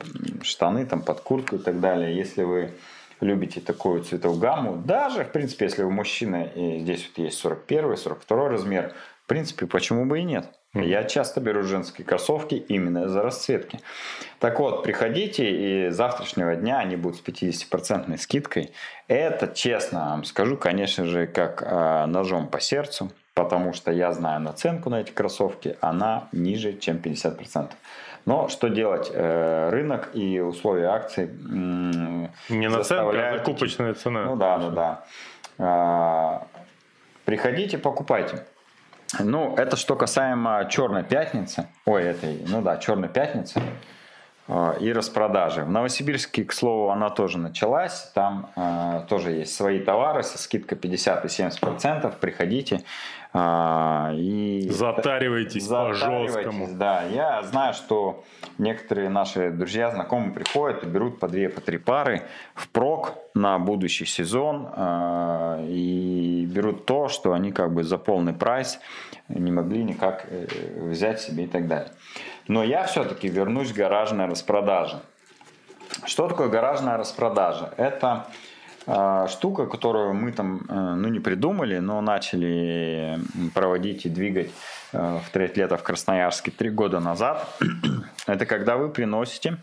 [0.42, 2.70] штаны, там, под куртку и так далее, если вы
[3.20, 7.96] любите такую цветовую гамму, даже, в принципе, если вы мужчина, и здесь вот есть 41
[7.96, 8.94] 42 размер,
[9.24, 10.48] в принципе, почему бы и нет?
[10.72, 13.80] Я часто беру женские кроссовки именно за расцветки.
[14.38, 18.70] Так вот, приходите, и завтрашнего дня они будут с 50% скидкой.
[19.08, 24.40] Это, честно вам скажу, конечно же, как э, ножом по сердцу, потому что я знаю
[24.40, 27.70] наценку на эти кроссовки, она ниже, чем 50%.
[28.26, 29.10] Но что делать?
[29.12, 34.24] Э, рынок и условия акций Не наценка, а закупочная цена.
[34.24, 35.04] Ну да, да, да.
[35.58, 36.46] А,
[37.24, 38.46] приходите, покупайте.
[39.18, 41.68] Ну, это что касаемо Черной пятницы.
[41.84, 43.60] Ой, этой, ну да, Черной пятницы
[44.48, 45.64] а, и распродажи.
[45.64, 48.10] В Новосибирске, к слову, она тоже началась.
[48.14, 52.16] Там э, тоже есть свои товары со скидкой 50 и 70 процентов.
[52.18, 52.82] Приходите.
[53.32, 56.68] А, и затаривайтесь, затаривайтесь по-жесткому.
[56.72, 58.24] Да, я знаю, что
[58.58, 62.22] некоторые наши друзья, знакомые приходят и берут по две, по три пары
[62.54, 68.32] в прок на будущий сезон а, и берут то, что они как бы за полный
[68.32, 68.80] прайс
[69.28, 70.46] не могли никак э,
[70.88, 71.92] взять себе и так далее.
[72.48, 75.00] Но я все-таки вернусь к гаражной распродаже.
[76.04, 77.72] Что такое гаражная распродажа?
[77.76, 78.26] Это
[79.28, 83.18] штука, которую мы там, э, ну, не придумали, но начали
[83.54, 84.50] проводить и двигать
[84.92, 87.46] э, в триатлета в Красноярске три года назад.
[88.26, 89.58] Это когда вы приносите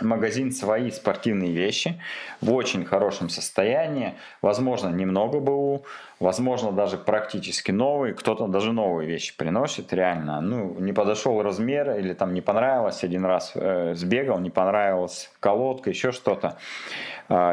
[0.00, 2.00] магазин свои спортивные вещи
[2.40, 5.84] в очень хорошем состоянии, возможно, немного БУ,
[6.20, 12.14] возможно, даже практически новые, кто-то даже новые вещи приносит, реально, ну, не подошел размер или
[12.14, 16.56] там не понравилось, один раз э, сбегал, не понравилась колодка, еще что-то,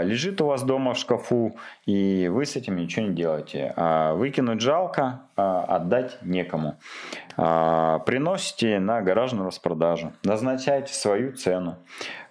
[0.04, 1.56] лежит у вас дома в шкафу,
[1.86, 3.74] и вы с этим ничего не делаете.
[3.76, 6.78] Э, выкинуть жалко, э, отдать некому.
[7.36, 11.78] Приносите на гаражную распродажу, назначайте свою цену.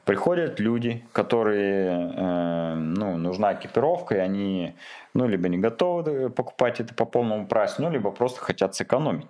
[0.09, 4.75] Приходят люди, которые, э, ну, нужна экипировка, и они,
[5.13, 9.27] ну, либо не готовы покупать это по полному прайсу, ну, либо просто хотят сэкономить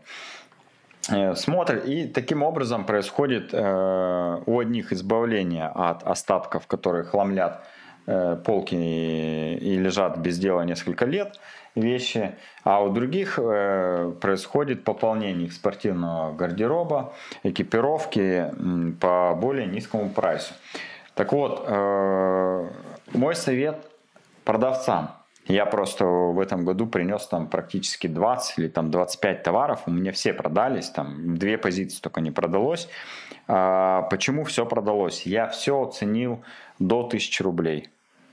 [1.10, 7.60] э, смотрят, и таким образом происходит э, у одних избавление от остатков, которые хламлят
[8.44, 11.38] полки и, и лежат без дела несколько лет,
[11.74, 12.34] вещи,
[12.64, 18.52] а у других э, происходит пополнение их спортивного гардероба, экипировки
[19.00, 20.54] по более низкому прайсу.
[21.14, 22.68] Так вот, э,
[23.12, 23.90] мой совет
[24.44, 25.10] продавцам.
[25.46, 30.12] Я просто в этом году принес там практически 20 или там 25 товаров, у меня
[30.12, 32.88] все продались, там две позиции только не продалось.
[33.46, 35.22] А, почему все продалось?
[35.22, 36.42] Я все оценил
[36.78, 37.88] до 1000 рублей.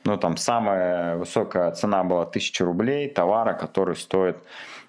[0.06, 4.38] Ну, там самая высокая цена была 1000 рублей товара, который стоит,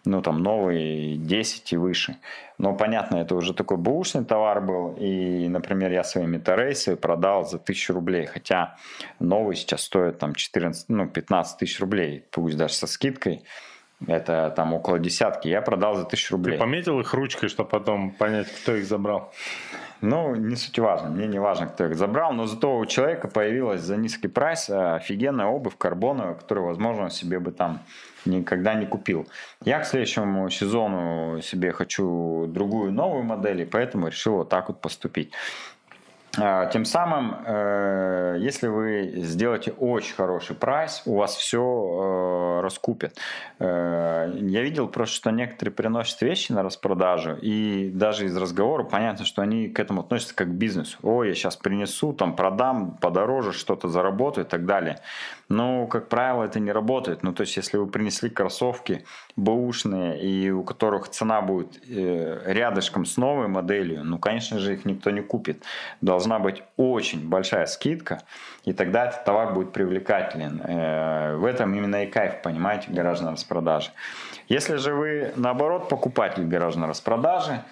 [0.05, 2.19] ну, там, новый 10 и выше.
[2.59, 4.95] Но, понятно, это уже такой бэушный товар был.
[4.99, 8.27] И, например, я свои метарейсы продал за 1000 рублей.
[8.27, 8.77] Хотя
[9.19, 12.25] новый сейчас стоит там 14, ну, 15 тысяч рублей.
[12.31, 13.43] Пусть даже со скидкой.
[14.07, 15.49] Это там около десятки.
[15.49, 16.57] Я продал за тысячу рублей.
[16.57, 19.33] Ты пометил их ручкой, чтобы потом понять, кто их забрал?
[20.03, 21.09] Ну, не суть важно.
[21.09, 24.97] Мне не важно, кто их забрал, но зато у человека появилась за низкий прайс э,
[24.97, 27.81] офигенная обувь карбоновая, которую, возможно, он себе бы там
[28.27, 29.27] никогда не купил.
[29.65, 34.83] Я к следующему сезону себе хочу другую новую модель, и поэтому решил вот так вот
[34.83, 35.33] поступить.
[36.39, 43.16] А, тем самым, э, если вы сделаете очень хороший прайс, у вас все э, раскупят.
[43.59, 49.24] Э, я видел просто, что некоторые приносят вещи на распродажу, и даже из разговора понятно,
[49.24, 50.99] что они к этому относятся как к бизнесу.
[51.03, 54.99] О, я сейчас принесу, там продам подороже, что-то заработаю и так далее.
[55.49, 57.22] Но, как правило, это не работает.
[57.22, 59.05] Ну, то есть, если вы принесли кроссовки
[59.37, 65.11] бэушные, и у которых цена будет рядышком с новой моделью, ну, конечно же, их никто
[65.11, 65.62] не купит.
[66.01, 68.20] Должна должна быть очень большая скидка,
[68.64, 70.61] и тогда этот товар будет привлекателен.
[70.64, 73.91] Э, в этом именно и кайф, понимаете, гаражной распродажи.
[74.49, 77.62] Если же вы, наоборот, покупатель гаражной распродажи,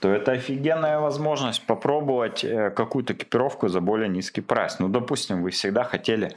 [0.00, 4.78] то это офигенная возможность попробовать э, какую-то экипировку за более низкий прайс.
[4.78, 6.30] Ну, допустим, вы всегда хотели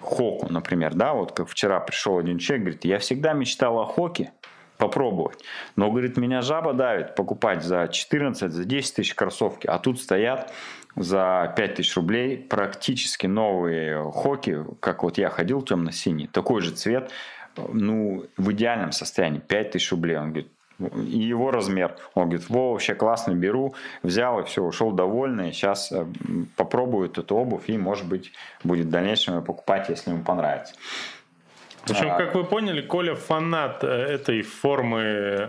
[0.00, 4.32] хоку, например, да, вот как вчера пришел один человек, говорит, я всегда мечтал о хоке,
[4.82, 5.38] попробовать.
[5.76, 10.52] Но, говорит, меня жаба давит покупать за 14, за 10 тысяч кроссовки, а тут стоят
[10.96, 17.10] за 5000 рублей практически новые хоки, как вот я ходил темно-синий, такой же цвет,
[17.56, 20.18] ну, в идеальном состоянии, 5000 рублей.
[20.18, 20.48] Он говорит,
[20.96, 21.96] и его размер.
[22.14, 25.52] Он говорит, во, вообще классно, беру, взял и все, ушел довольный.
[25.52, 26.06] Сейчас э,
[26.56, 28.32] попробую эту обувь и, может быть,
[28.64, 30.74] будет в дальнейшем покупать, если ему понравится.
[31.86, 35.00] В общем, как вы поняли, Коля фанат э, этой формы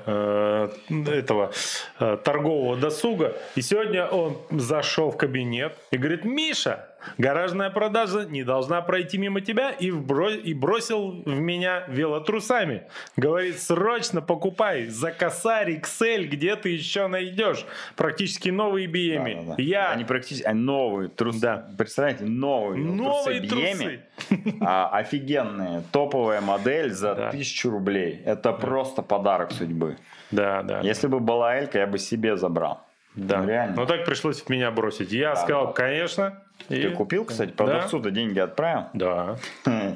[0.06, 1.52] э, этого
[2.00, 3.38] э, торгового досуга.
[3.56, 6.88] И сегодня он зашел в кабинет и говорит, Миша,
[7.18, 10.30] Гаражная продажа не должна пройти мимо тебя и, вбро...
[10.30, 12.84] и бросил в меня велотрусами.
[13.18, 17.66] Говорит, срочно покупай за косарь XL, где ты еще найдешь.
[17.96, 19.36] Практически новые BM.
[19.36, 19.64] Да, да, да.
[19.64, 19.92] Я...
[19.92, 21.40] Они практически а новые трусы.
[21.40, 21.70] Да.
[21.78, 24.02] Представляете, новые, новые трусы.
[24.30, 24.58] BM.
[24.62, 25.84] А, офигенные.
[25.92, 27.32] Топовая модель за да.
[27.32, 28.22] тысячу рублей.
[28.26, 28.54] Это да.
[28.54, 29.98] просто подарок судьбы.
[30.32, 30.82] Да, да.
[30.82, 32.82] Если бы была Элька, я бы себе забрал.
[33.16, 33.42] Да.
[33.42, 33.76] Ну, реально.
[33.76, 35.12] Но так пришлось меня бросить.
[35.12, 36.82] Я да, сказал, конечно, и...
[36.82, 38.10] Ты купил, кстати, продавцу-то да.
[38.12, 38.86] деньги отправил?
[38.94, 39.38] Да.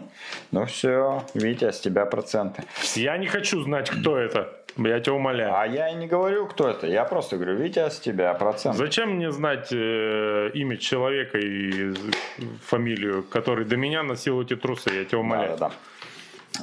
[0.52, 2.64] Ну все, Витя, с тебя проценты.
[2.96, 4.54] Я не хочу знать, кто это.
[4.76, 5.56] Я тебя умоляю.
[5.56, 6.86] А я и не говорю, кто это.
[6.88, 8.76] Я просто говорю, Витя, с тебя процент.
[8.76, 11.94] Зачем мне знать э, имя человека и
[12.66, 14.90] фамилию, который до меня носил эти трусы?
[14.94, 15.58] Я тебя умоляю.
[15.58, 15.76] Да, да, да.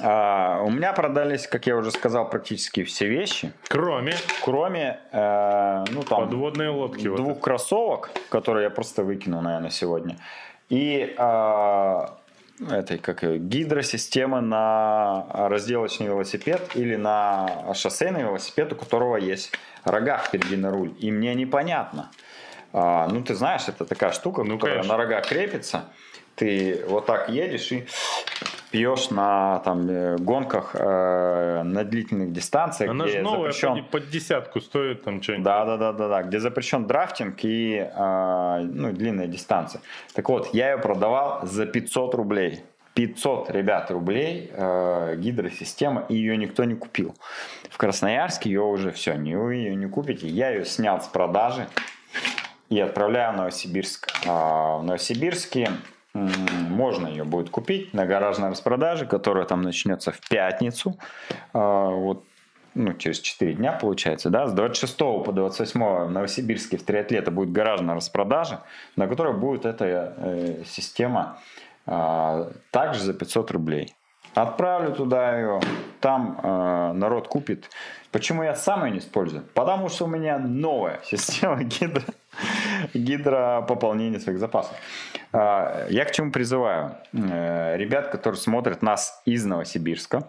[0.01, 3.53] А, у меня продались, как я уже сказал, практически все вещи.
[3.67, 4.15] Кроме?
[4.43, 6.25] Кроме, э, ну там...
[6.25, 7.03] Подводные лодки.
[7.03, 10.17] Двух вот кроссовок, которые я просто выкинул, наверное, сегодня.
[10.69, 12.07] И э,
[12.69, 19.51] этой, как гидросистемы на разделочный велосипед или на шоссейный велосипед, у которого есть
[19.83, 20.93] рога впереди на руль.
[20.99, 22.11] И мне непонятно.
[22.73, 24.97] А, ну, ты знаешь, это такая штука, ну, которая конечно.
[24.97, 25.85] на рога крепится.
[26.35, 27.87] Ты вот так едешь и
[28.75, 32.91] пьешь на там, э, гонках э, на длительных дистанциях.
[32.91, 35.45] Она же новая, запрещен- под, десятку стоит там что-нибудь.
[35.45, 39.81] Да, да, да, да, да, где запрещен драфтинг и э, ну, длинная дистанция.
[40.13, 42.63] Так вот, я ее продавал за 500 рублей.
[42.95, 47.15] 500, ребят, рублей э, гидросистема, и ее никто не купил.
[47.69, 50.27] В Красноярске ее уже все, не, вы ее не купите.
[50.27, 51.69] Я ее снял с продажи
[52.69, 54.11] и отправляю в Новосибирск.
[54.27, 55.69] А, В Новосибирске
[56.15, 60.97] можно ее будет купить на гаражной распродаже, которая там начнется в пятницу.
[61.53, 62.23] А, Вот
[62.73, 67.51] ну, через 4 дня получается, да, с 26 по 28 в Новосибирске в триатлета будет
[67.51, 68.63] гаражная распродажа,
[68.97, 71.39] на которой будет эта э, система
[71.85, 73.95] а, также за 500 рублей.
[74.33, 75.61] Отправлю туда ее,
[76.01, 77.69] там э, народ купит.
[78.11, 79.43] Почему я сам ее не использую?
[79.53, 82.03] Потому что у меня новая система гидро,
[82.93, 84.75] гидропополнения своих запасов.
[85.31, 86.95] А, я к чему призываю?
[87.13, 90.27] Э, ребят, которые смотрят нас из Новосибирска,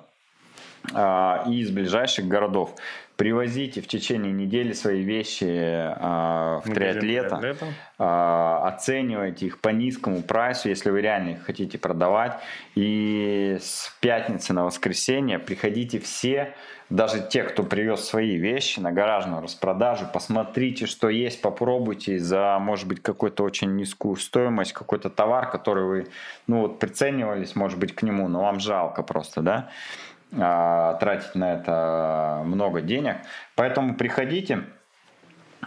[0.94, 2.74] а, и из ближайших городов.
[3.16, 7.66] Привозите в течение недели свои вещи а, в триатлета, триатлета.
[7.98, 12.34] а, оценивайте их по низкому прайсу, если вы реально их хотите продавать.
[12.74, 16.54] И с пятницы на воскресенье приходите все,
[16.90, 22.86] даже те, кто привез свои вещи на гаражную распродажу, посмотрите, что есть, попробуйте за, может
[22.86, 26.06] быть, какую-то очень низкую стоимость, какой-то товар, который вы,
[26.46, 29.70] ну вот, приценивались, может быть, к нему, но вам жалко просто, да,
[30.30, 33.16] тратить на это много денег.
[33.54, 34.64] Поэтому приходите,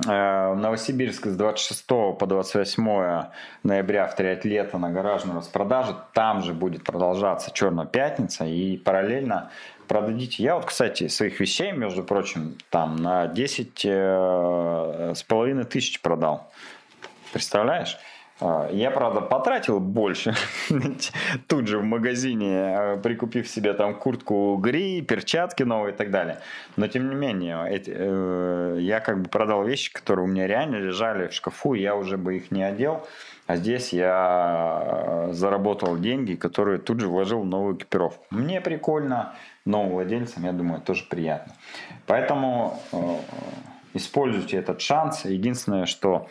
[0.07, 3.29] Э, в Новосибирск с 26 по 28
[3.63, 5.95] ноября в триатлета на гаражную распродажу.
[6.13, 9.51] Там же будет продолжаться Черная пятница и параллельно
[9.87, 10.43] продадите.
[10.43, 16.49] Я вот, кстати, своих вещей, между прочим, там на 10 э, с половиной тысяч продал.
[17.33, 17.97] Представляешь?
[18.41, 20.33] А, Я, правда, потратил больше
[21.47, 26.39] тут же в магазине, э, прикупив себе там куртку гри, перчатки новые и так далее.
[26.77, 30.77] Но, тем не менее, эти, э, я как бы продал вещи, которые у меня реально
[30.77, 33.05] лежали в шкафу, я уже бы их не одел.
[33.47, 38.23] А здесь я э, заработал деньги, которые тут же вложил в новую экипировку.
[38.29, 39.33] Мне прикольно,
[39.65, 41.53] новым владельцам, я думаю, тоже приятно.
[42.05, 42.97] Поэтому э,
[43.95, 45.25] используйте этот шанс.
[45.25, 46.27] Единственное, что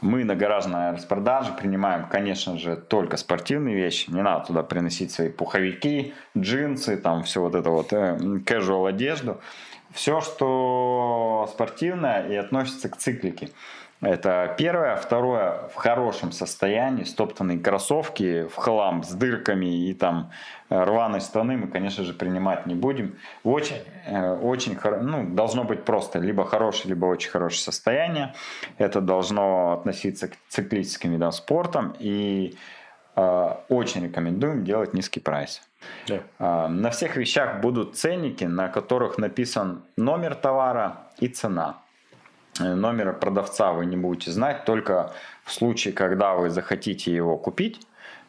[0.00, 4.10] мы на гаражной распродаже принимаем, конечно же, только спортивные вещи.
[4.10, 9.40] Не надо туда приносить свои пуховики, джинсы, там все вот это вот, э, casual одежду.
[9.92, 13.50] Все, что спортивное и относится к циклике.
[14.00, 14.96] Это первое.
[14.96, 20.30] Второе, в хорошем состоянии, стоптанные кроссовки в хлам с дырками и там
[20.70, 23.16] э, рваные штаны мы, конечно же, принимать не будем.
[23.44, 23.76] В очень,
[24.06, 28.34] э, очень ну, должно быть просто либо хорошее, либо очень хорошее состояние.
[28.78, 31.92] Это должно относиться к циклическим видам спорта.
[31.98, 32.56] И
[33.16, 35.60] э, очень рекомендуем делать низкий прайс.
[36.08, 36.20] Да.
[36.38, 41.80] А, На всех вещах будут ценники, на которых написан номер товара и цена.
[42.60, 45.12] Э, Номер продавца вы не будете знать, только
[45.44, 47.80] в случае, когда вы захотите его купить,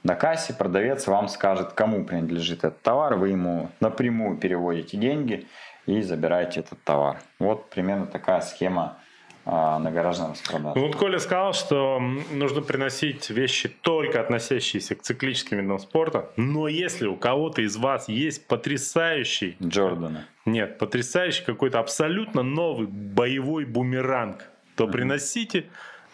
[0.04, 5.48] на кассе продавец вам скажет, кому принадлежит этот товар, вы ему напрямую переводите деньги
[5.86, 7.20] и забираете этот товар.
[7.38, 8.98] Вот примерно такая схема
[9.46, 10.80] на гаражной распродаже.
[10.80, 12.00] Ну, Вот Коля сказал, что
[12.32, 16.30] нужно приносить вещи только относящиеся к циклическим видам спорта.
[16.38, 20.26] Но если у кого-то из вас есть потрясающий, Джордана.
[20.46, 25.66] нет, потрясающий какой-то абсолютно новый боевой бумеранг, то приносите.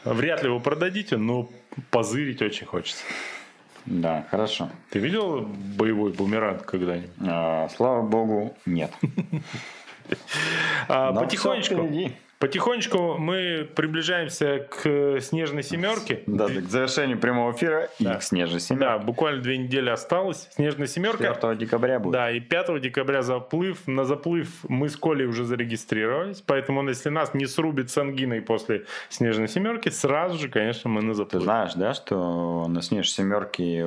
[0.06, 1.50] Вряд ли его продадите, но
[1.92, 3.04] позырить очень хочется.
[3.86, 4.70] Да, хорошо.
[4.90, 7.10] Ты видел боевой бумеранг когда-нибудь?
[7.26, 8.92] А, Слава богу, нет.
[10.88, 11.90] А, потихонечку.
[12.40, 16.22] Потихонечку мы приближаемся к снежной семерке.
[16.28, 18.16] Да, да, к завершению прямого эфира и Да.
[18.16, 19.06] к снежной Да, семерке.
[19.06, 20.48] буквально две недели осталось.
[20.52, 21.24] Снежная семерка.
[21.34, 22.14] 4 декабря будет.
[22.14, 23.88] Да, и 5 декабря заплыв.
[23.88, 26.42] На заплыв мы с Колей уже зарегистрировались.
[26.46, 31.12] Поэтому, если нас не срубит с ангиной после снежной семерки, сразу же, конечно, мы на
[31.12, 31.44] Ты заплыв.
[31.44, 33.84] знаешь, да, что на снежной семерке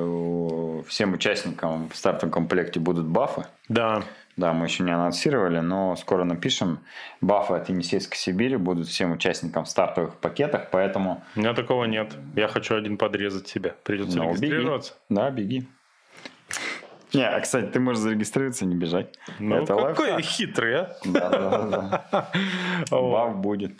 [0.87, 3.45] всем участникам в стартовом комплекте будут бафы?
[3.69, 4.03] Да.
[4.37, 6.79] Да, мы еще не анонсировали, но скоро напишем.
[7.19, 12.15] Бафы от Енисейской Сибири будут всем участникам в стартовых пакетах, поэтому У меня такого нет.
[12.35, 13.75] Я хочу один подрезать себя.
[13.83, 14.45] Придется ну, беги.
[14.45, 14.93] регистрироваться.
[15.09, 15.67] Да, беги.
[17.13, 19.13] Не, а, кстати, ты можешь зарегистрироваться и не бежать.
[19.39, 20.21] Ну, Это какой лайфхак.
[20.25, 20.95] хитрый, а?
[21.03, 21.61] Да, да,
[22.11, 22.31] да.
[22.89, 23.11] Вот.
[23.11, 23.73] Баф будет.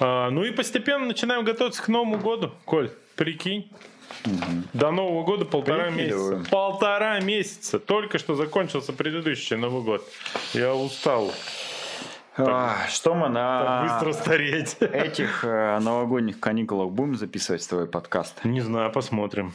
[0.00, 2.50] А, Ну и постепенно начинаем готовиться к Новому году.
[2.64, 3.70] Коль, прикинь.
[4.72, 6.36] До Нового года полтора Прикидываю.
[6.38, 6.50] месяца.
[6.50, 7.78] Полтора месяца.
[7.78, 10.06] Только что закончился предыдущий Новый год.
[10.52, 11.32] Я устал
[12.36, 14.76] А, Что мы так на быстро стареть.
[14.80, 18.44] этих э, новогодних каникулах будем записывать с тобой подкаст?
[18.44, 19.52] Не знаю, посмотрим.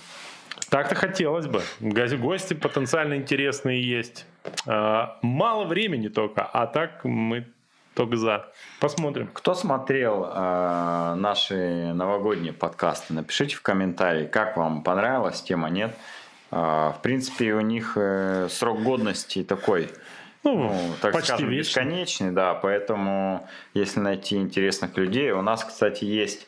[0.70, 1.62] Так-то хотелось бы.
[1.80, 4.26] Гости гости потенциально интересные есть.
[4.66, 7.48] А, Мало времени только, а так мы
[8.00, 8.48] только за.
[8.80, 9.30] Посмотрим.
[9.34, 15.94] Кто смотрел э, наши новогодние подкасты, напишите в комментарии, как вам понравилась тема, нет.
[16.50, 19.90] Э, в принципе, у них э, срок годности такой,
[20.46, 21.84] Ну, ну, так почти скажем, вечный.
[21.84, 26.48] бесконечный, да, поэтому если найти интересных людей, у нас, кстати, есть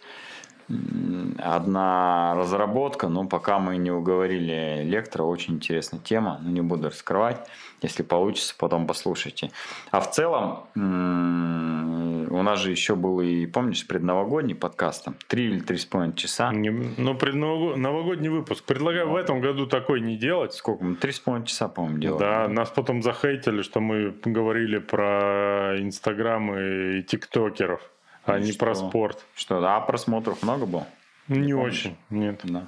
[1.40, 7.48] одна разработка, но пока мы не уговорили лектора, очень интересная тема, но не буду раскрывать,
[7.82, 9.52] если получится, потом послушайте.
[9.92, 15.60] А в целом, у нас же еще был и, помнишь, предновогодний подкаст, там, три или
[15.60, 16.52] три с половиной часа.
[16.54, 18.64] Не- Ну, преднового- новогодний выпуск.
[18.66, 20.54] Предлагаю в этом году такой не делать.
[20.54, 20.96] Сколько мы?
[20.96, 22.20] Три с половиной часа, по-моему, делали.
[22.20, 27.82] Да, нас потом захейтили, что мы говорили про Инстаграм и тиктокеров,
[28.26, 28.90] а И не про что?
[28.90, 29.26] спорт.
[29.36, 30.88] Что, а просмотров много было?
[31.28, 31.86] Не помнишь?
[31.86, 32.42] очень, нет.
[32.44, 32.68] Да.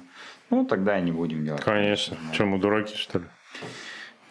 [0.50, 1.62] Ну, тогда и не будем делать.
[1.62, 2.16] Конечно.
[2.32, 3.24] Чем мы дураки, что ли?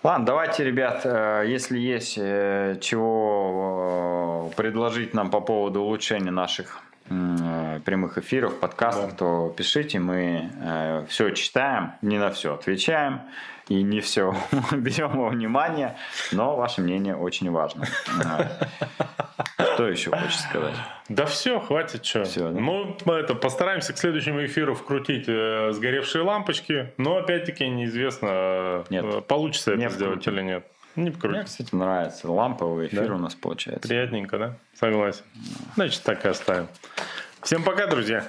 [0.03, 6.81] Ладно, давайте, ребят, э, если есть э, чего э, предложить нам по поводу улучшения наших
[7.84, 9.15] прямых эфиров, подкастов, Да.
[9.18, 13.22] то пишите, мы все читаем, не на все отвечаем
[13.69, 14.35] и не все
[14.72, 15.95] берем во внимание,
[16.31, 17.85] но ваше мнение очень важно.
[18.23, 20.76] Э, Что еще хочешь сказать?
[21.10, 22.23] Да все, хватит, что.
[22.26, 22.60] Всё, да?
[22.60, 29.05] Ну, это, постараемся к следующему эфиру вкрутить э, сгоревшие лампочки, но опять-таки неизвестно, э, Нет.
[29.05, 30.34] э, получится это Не сделать вкрутим.
[30.34, 30.68] или нет.
[30.95, 31.43] Не Мне, вкрутим.
[31.45, 32.31] кстати, нравится.
[32.31, 33.15] Ламповый эфир Да?
[33.15, 33.88] у нас получается.
[33.88, 34.53] Приятненько, да?
[34.80, 35.23] Согласен.
[35.76, 36.68] Значит, так и оставим.
[37.44, 38.26] Всем пока, друзья.